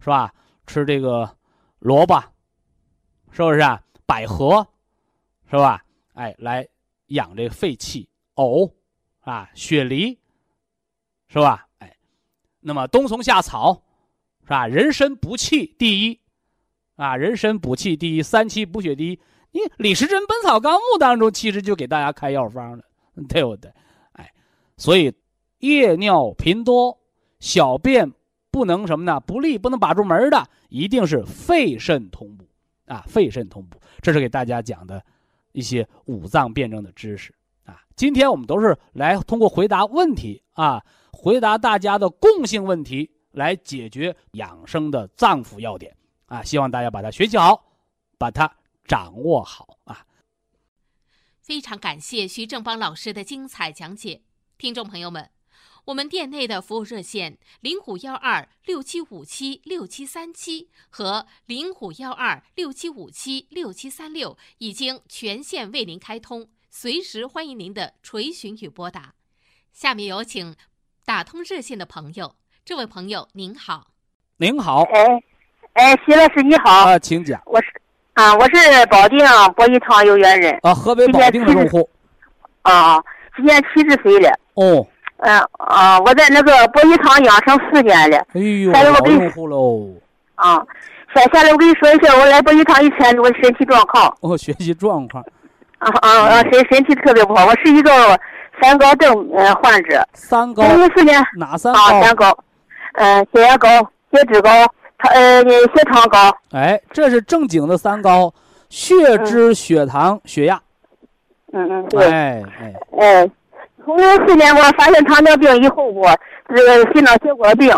[0.00, 0.32] 是吧？
[0.66, 1.36] 吃这个
[1.78, 2.20] 萝卜，
[3.30, 3.82] 是不是啊？
[4.06, 4.66] 百合，
[5.50, 5.84] 是吧？
[6.14, 6.66] 哎，来
[7.08, 8.08] 养这个肺气。
[8.36, 8.74] 藕，
[9.20, 10.18] 啊，雪梨，
[11.28, 11.66] 是吧？
[11.78, 11.94] 哎，
[12.60, 13.82] 那么冬虫夏草，
[14.44, 14.66] 是吧？
[14.66, 16.18] 人参补气第一。
[16.96, 19.20] 啊，人参补气第一，三七补血第一。
[19.50, 22.84] 你李时珍《本草纲目》当中其实就给大家开药方了，
[23.28, 23.70] 对不对？
[24.12, 24.32] 哎，
[24.76, 25.12] 所以
[25.62, 26.98] 夜尿频多、
[27.38, 28.12] 小便
[28.50, 29.20] 不能什么呢？
[29.20, 32.44] 不利，不能把住门的，一定是肺肾同补
[32.86, 33.80] 啊，肺肾同补。
[34.00, 35.04] 这是给大家讲的
[35.52, 37.32] 一些五脏辩证的知识
[37.64, 37.80] 啊。
[37.94, 45.96] 今天我们都是来通过回答问题啊，回答大家的共性问题，来解决养生的脏腑要点
[46.26, 46.42] 啊。
[46.42, 47.64] 希望大家把它学习好，
[48.18, 48.52] 把它
[48.84, 50.04] 掌握好啊。
[51.40, 54.22] 非常感谢徐正邦老师的精彩讲解，
[54.58, 55.30] 听众朋友们，
[55.86, 69.14] 我们店内的服务热线零五幺二六七五七六七三七和零五幺二六七五七六七三六已经全线为您开通，随时欢迎您的垂询与拨打。
[69.72, 70.54] 下面有请
[71.04, 73.88] 打通热线的朋友，这位朋友您好，
[74.36, 75.22] 您好，哎，
[75.72, 77.66] 哎，徐老师你好，啊，请讲我是
[78.12, 79.18] 啊，我是保定
[79.56, 81.90] 博医堂有缘人啊，河北保定的用户
[82.62, 83.02] 啊，
[83.34, 84.38] 今年七十岁了。
[84.54, 84.86] 哦，
[85.22, 89.88] 嗯啊，我在那个博医堂养生四年了哎呦，下来我给你老用户喽。
[90.34, 90.62] 啊。
[91.14, 95.22] 下下来我跟你说一下，我来博医堂以前我身体状况哦，学习状况，
[95.76, 97.90] 啊啊啊，身身体特别不好，我是一个
[98.62, 102.00] 三高症呃患者，三高零四年哪三啊高？
[102.02, 102.38] 三高，
[102.94, 103.68] 嗯，血压高、
[104.10, 104.50] 血脂高、
[104.96, 108.32] 糖呃血糖高，哎，这是正经的三高：
[108.70, 110.58] 血脂、血糖、血压。
[111.52, 112.06] 嗯嗯对。
[112.10, 113.30] 哎哎，哎，
[113.84, 116.08] 从零四年我发现糖尿病以后，我
[116.48, 117.68] 这个心脑血管病，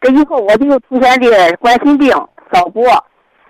[0.00, 2.12] 这以后我就出现的冠心病、
[2.52, 2.82] 早搏，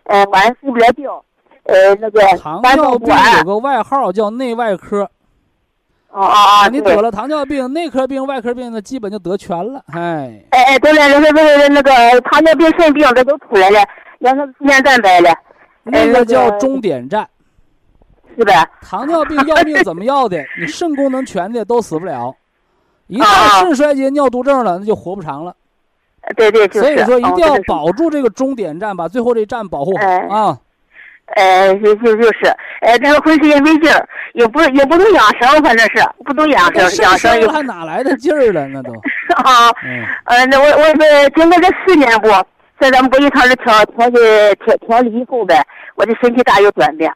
[0.04, 1.24] 呃，晚上睡不了觉，
[1.64, 3.44] 呃，那个糖尿病有。
[3.44, 5.08] 个外号叫内外科。
[6.12, 9.82] 啊啊啊，你得了糖尿病，内科病、外科病的，基本就得全了。
[9.92, 13.80] 哎，哎哎，对了，那个那个那个糖尿病、肾病这都出来了，
[14.18, 15.30] 然后出现蛋白了，
[15.82, 17.28] 那个那个叫终点站。
[18.36, 18.68] 是呗？
[18.80, 20.44] 糖尿病要命怎么要的？
[20.60, 22.34] 你肾功能全的都死不了，
[23.06, 25.54] 一旦啊肾衰竭、尿毒症了，那就活不长了。
[26.36, 26.80] 对对，就是。
[26.80, 30.58] 所以说，一定要保住这个终点站，把最后这站保护好哎啊。
[31.34, 32.46] 哎，就就就是，
[32.82, 38.66] 哎，这个浑身也没劲儿，也不也不能养生，反正是不能养生，养生又还哪来的劲儿了？
[38.68, 38.92] 那都，
[39.42, 39.70] 啊。
[39.84, 42.28] 嗯，呃，那我我这经过这四年不，
[42.78, 45.60] 在咱们博医堂这调调的调调理以后呗，
[45.96, 47.12] 我的身体大有转变。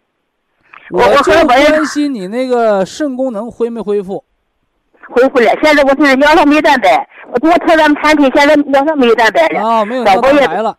[0.91, 4.25] 我我就关心你那个肾功能恢没恢复。
[5.09, 9.61] 恢复了，现在我是尿上没蛋白，我通过调咱们产品，现在尿上酶蛋白了。
[9.61, 10.77] 啊，没有蛋白了。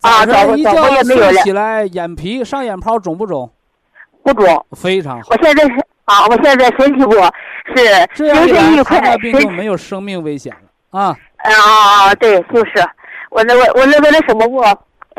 [0.00, 3.50] 啊早上一觉睡也没有了起来，眼皮上眼泡肿不肿？
[4.22, 5.42] 不肿，非常好我。
[5.42, 5.70] 现在是
[6.04, 7.20] 啊，我现在身体不是
[8.14, 11.16] 精神愉快就没有生命危险了啊！
[11.38, 12.72] 啊，对，就是
[13.30, 14.62] 我那我我那个那什么不，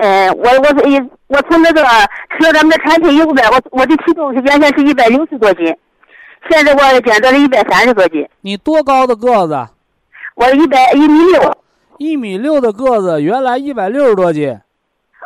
[0.02, 0.98] 嗯，我我是一
[1.28, 5.66] 我从那个吃了咱们的产品以后呗，我我的体重是原先是一百六十多斤，
[6.50, 9.68] 现在我减到了一百三十多斤，你多高的个子？
[10.36, 11.58] 我一百一米六
[11.98, 14.58] 一米六的个子，原来一百六十多斤，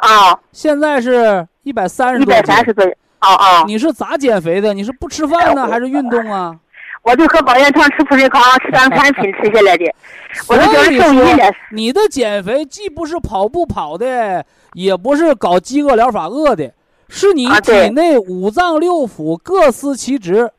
[0.02, 2.42] 啊，现在是一百三十一多斤。
[2.42, 4.74] 百三十多斤，啊啊，你是咋减肥的？
[4.74, 6.56] 你是不吃饭呢，还是运动啊？
[7.04, 9.86] 我就喝保健汤吃富士康吃咱们产品吃下来的，
[10.48, 14.44] 我就是以说受益了，你的减肥既不是跑步跑的，
[14.74, 16.72] 也不是搞饥饿疗法饿的，
[17.10, 20.52] 是你体内五脏六腑各司其职，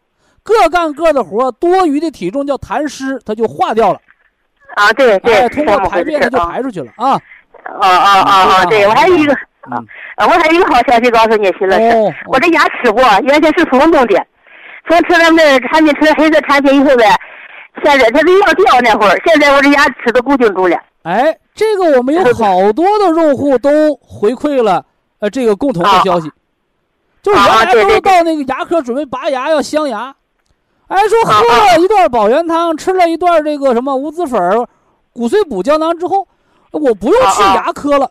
[0.43, 4.01] 各干各的活，多余的体重叫痰湿，它就化掉了，
[4.77, 7.21] 啊，对对，哎，通过排便它就排出去了啊。
[7.65, 8.65] 啊啊啊啊！
[8.67, 9.33] 对我还有一个，
[9.73, 9.79] 嗯，
[10.17, 14.27] 啊我还有一个好消息告诉你，徐老师，哦，我这牙齿不原先是松动的，
[14.87, 17.07] 从吃了那产品吃了黑色产品以后呗，
[17.83, 20.77] 现在它是要掉那会儿，现在我这牙齿都固定住了。
[21.05, 24.85] 哎，这个我们有好多的用户都回馈了，
[25.21, 26.31] 呃，这个共同的消息，
[27.23, 30.15] 就是原来都到那个牙科准备拔牙要镶牙，
[30.89, 34.67] 哎，说啊喝了一段保元汤，吃了一段这个什么无籽粉儿、
[35.13, 36.27] 骨髓补胶囊之后，
[36.73, 38.11] 我不用去牙科了，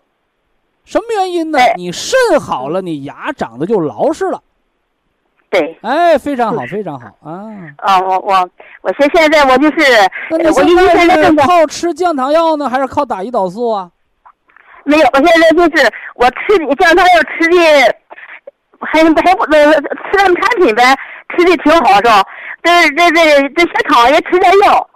[0.86, 1.60] 什么原因呢？
[1.60, 1.74] 哎？
[1.76, 4.42] 你肾好了，你牙长得就牢实了，
[5.54, 7.46] 对，哎，非常好，非常好啊。
[7.78, 8.50] 啊，我我
[8.82, 9.78] 我现现在我就是，
[10.32, 13.88] 那你现在是靠吃降糖药呢，还是靠打胰岛素啊？
[14.84, 17.56] 没有，我现在就是我吃的降糖药吃的，
[18.80, 20.84] 还还不呃吃咱们产品呗，
[21.38, 22.24] 吃的挺好是吧？
[22.64, 24.90] 这这这这血糖也吃点药，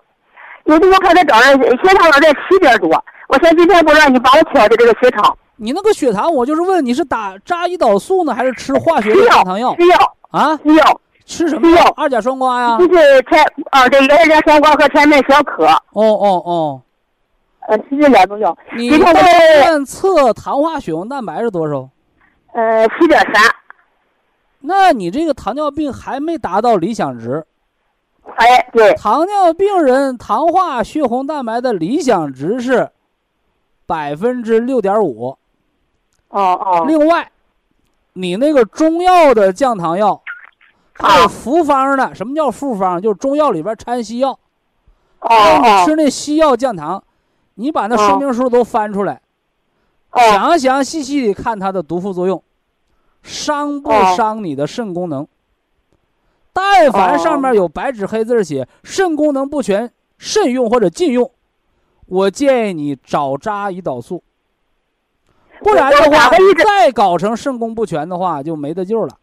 [0.65, 2.89] 有的我看他早上血糖老在七点多，
[3.27, 10.57] 我想今天不让你帮我调的这个血糖，你那个血糖，我就是问你是打扎胰岛素呢，还是吃化学的降糖药吃药啊？
[10.57, 11.83] 吃药，吃什么药？
[11.95, 12.77] 二甲双胍呀？
[12.77, 16.81] 就是甜啊对，二甲双胍和甜面小可，哦哦哦，
[17.67, 21.89] 呃吃这两种药，你今天我到这院测糖化血红蛋白是多少？
[22.53, 23.43] 呃七点三，
[24.59, 27.45] 那你这个糖尿病还没达到理想值。
[28.35, 32.89] 哎对，糖尿病人糖化血红蛋白的理想值是
[33.85, 35.37] 百分之六点五。
[36.29, 37.31] 哦哦，另外，
[38.17, 40.21] 你那个中药的降糖药，
[40.93, 42.15] 还有啊复方的。
[42.15, 42.99] 什么叫复方？
[42.99, 44.31] 就是中药里边掺西药。
[45.19, 47.03] 哦让你哦吃那西药降糖，
[47.55, 49.21] 你把那说明书都翻出来，
[50.11, 52.41] 哦详详细细的看它的毒副作用，
[53.23, 55.27] 伤不哦伤你的肾功能？
[56.53, 61.31] 但凡上面有白纸黑字写肾功能不全、慎用或者禁用，
[62.05, 64.23] 我建议你找扎胰岛素，
[65.61, 66.29] 不然的话
[66.63, 69.17] 再搞成肾功不全的话就没得救了。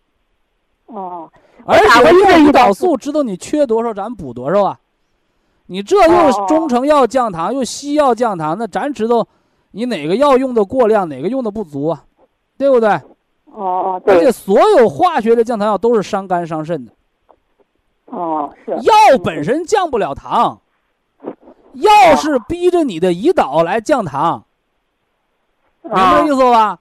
[0.87, 1.31] 哦
[1.67, 4.79] 而且用胰岛岛素，知道你缺多少，咱补多少啊？
[5.67, 9.27] 你这又哦中成药降糖，又西药降糖，那咱知道
[9.71, 12.05] 你哪个药用的过量，哪个用的不足啊？
[12.59, 12.91] 对不对？
[12.91, 13.03] 哦
[13.55, 16.93] 哦而且所有化学的降糖药都是伤肝伤肾的，
[18.07, 20.61] 哦是药本身降不了糖，
[21.73, 24.45] 药是逼着你的胰岛来降糖，
[25.85, 26.79] 明白意思吧？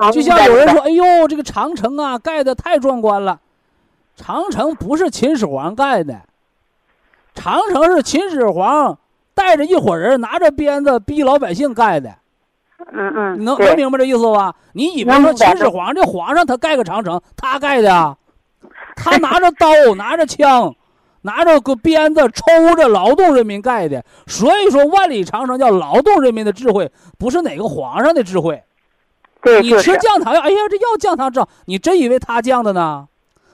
[0.00, 3.40] 啊就像有人说：“哎呦，这个长城啊，盖的太壮观了。”
[4.16, 6.20] 长城不是秦始皇盖的，
[7.34, 8.98] 长城是秦始皇
[9.34, 12.14] 带着一伙人拿着鞭子逼老百姓盖的。
[12.92, 14.54] 嗯嗯你能能明白这意思吧？
[14.72, 18.16] 你以为说秦始皇这皇上他盖个长城，他盖的啊？
[18.96, 20.74] 他 拿着刀，拿着枪，
[21.22, 24.04] 拿着个鞭子抽着劳动人民盖的。
[24.26, 28.62] 所以说，万里长城叫劳动人民的智慧，不是哪个皇上的智慧。
[29.44, 33.06] 你对你吃降糖药，哎呀，这药降糖症，你真以为他降的呢？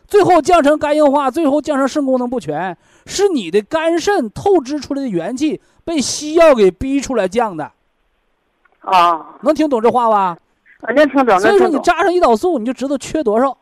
[0.06, 7.72] 最后降成肝硬化，最后降成肾功能不全，是你的肝肾透支出来的元气被西药给逼出来降的。
[8.80, 10.36] 啊，能听懂这话吧？
[10.80, 11.68] 我能听懂，所以说。
[11.68, 13.56] 你扎上胰岛素，你就知道缺多少，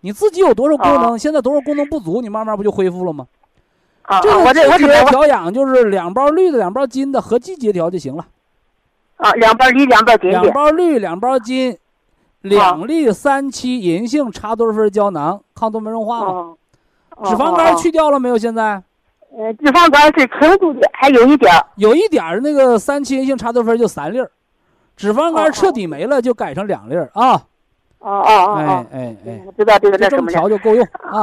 [0.00, 3.26] 你自己有多少功能，哦现在多少功能不足，你慢慢不就恢复了吗？
[4.02, 8.26] 啊，我这我个季节，调养就是两包绿的，两包金的，合季节调就行了。
[9.16, 11.78] 啊，两包绿，两包金两，包绿，两包金，
[12.40, 16.30] 两粒三七银杏茶多酚胶囊，抗动脉硬化嘛。
[16.30, 16.56] 哦，
[17.24, 18.36] 脂肪肝去掉了没有？
[18.36, 18.82] 现在
[19.36, 24.30] 呃，脂肪肝是轻度的，还有一点儿有一点儿那个三七银杏茶多酚就三粒儿，
[24.96, 27.44] 脂肪哦肝彻底没了就改成两粒儿啊！
[28.02, 30.32] 哦哦哦哎哦，哎哎，我知道这个就这什么了。
[30.32, 31.22] 调就够用啊！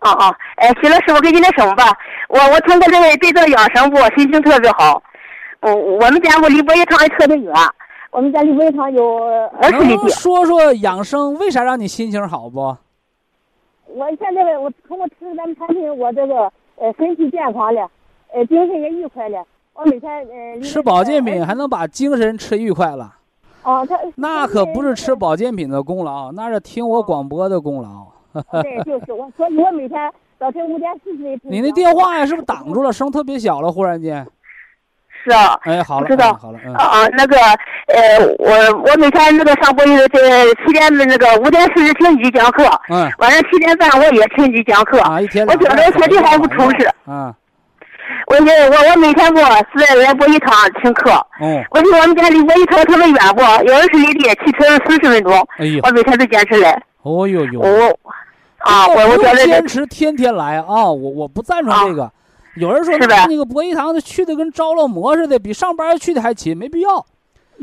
[0.00, 0.34] 哦哦！
[0.56, 1.84] 哎，徐老师，我给你那什么吧，
[2.28, 5.02] 我我通过这个这个养生部，心情特别好。
[5.60, 7.52] 嗯，我们家我离博医堂也特别远，
[8.12, 9.18] 我们家离博医堂有
[9.60, 10.08] 二十里能地。
[10.08, 12.60] 说说养生为啥让你心情好不？
[13.92, 17.90] 我现在我通过吃咱们产品，我这个呃身体健康了，
[18.32, 19.44] 呃精神也愉快了。
[19.74, 23.16] 我每天呃吃保健品还能把精神吃愉快了，
[23.62, 28.06] 哦，他那可不是吃保健品的功劳，那是听我广播的功劳。
[28.62, 29.98] 对，就是我，所以我每天
[30.38, 31.38] 早晨五点四十。
[31.42, 32.92] 你那电话呀，是不是挡住了？
[32.92, 34.26] 声特别小了，忽然间。
[35.22, 35.58] 是啊。
[35.64, 45.00] 哎，好了，我知道哎好了，嗯啊，啊，那个，呃，我我每天那个上博医这七点的那个五点四十听你讲课，嗯晚上七点半我也听你讲课。
[45.00, 46.88] 啊，一天我觉得身体还不充实。
[47.04, 47.34] 啊，
[48.30, 49.44] 我我我每天不是
[49.96, 51.10] 来博医堂听课，
[51.40, 56.80] 嗯，我离我们家离博医堂特别远不，有二十里地，骑车四十分钟，哎呦，我每天都坚持来。
[57.02, 57.98] 哦呦呦，我
[58.58, 62.08] 啊，我我觉得坚持天天来啊，我我不赞成这个。
[62.54, 67.04] 有人说是呗那个博弈堂的去的跟着了魔似的，比上班去的还勤，没必要。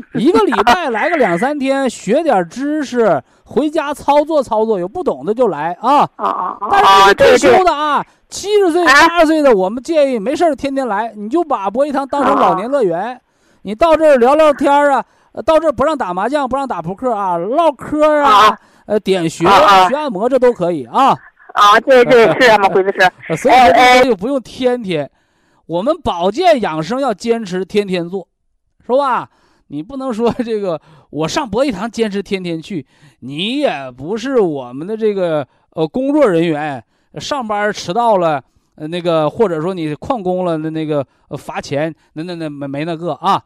[0.14, 6.08] 一个礼拜来个两三天，学点知识，回家操作操作，有不懂的就来啊。
[6.16, 13.20] 啊啊啊但是退休的啊，七十岁、啊八十岁的，我们建议没事儿天天来，你就把博弈堂当成老啊年乐园。
[13.62, 21.16] 你到这儿聊聊天儿啊，呃到这儿不让打麻将，不让打扑克啊，唠嗑啊啊，呃，点穴学按摩这都可以啊。
[21.54, 22.92] 啊，对对是这么回事
[23.36, 25.10] 所以说哎这个就不用天天，
[25.66, 28.28] 我们保健养生要坚持天天做，
[28.86, 29.28] 是吧？
[29.68, 32.86] 你不能说这个我上博弈堂坚持天天去，
[33.20, 38.42] 你也不是我们的这个呃工作人员，上班迟到了，
[38.74, 43.44] 呃那个或者说你旷工了，那那个呃罚钱，那那那没没那个啊，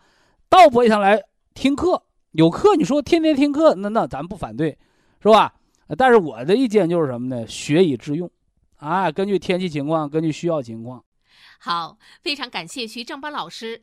[0.49, 1.23] 到博弈堂来
[1.55, 2.03] 听课，
[2.33, 4.79] 有课你说天天听课，那那咱不反对，
[5.21, 5.53] 是吧？
[5.99, 7.47] 但是我的意见就是什么呢？
[7.47, 8.31] 学以致用，
[8.77, 11.05] 啊，根据天气情况，根据需要情况。
[11.59, 13.83] 好，非常感谢徐正邦老师，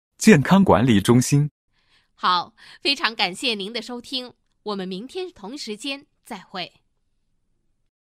[0.21, 1.49] 健康管理中心”。
[2.13, 6.71] 好，非常感谢您的收听，我们明天同时间再会。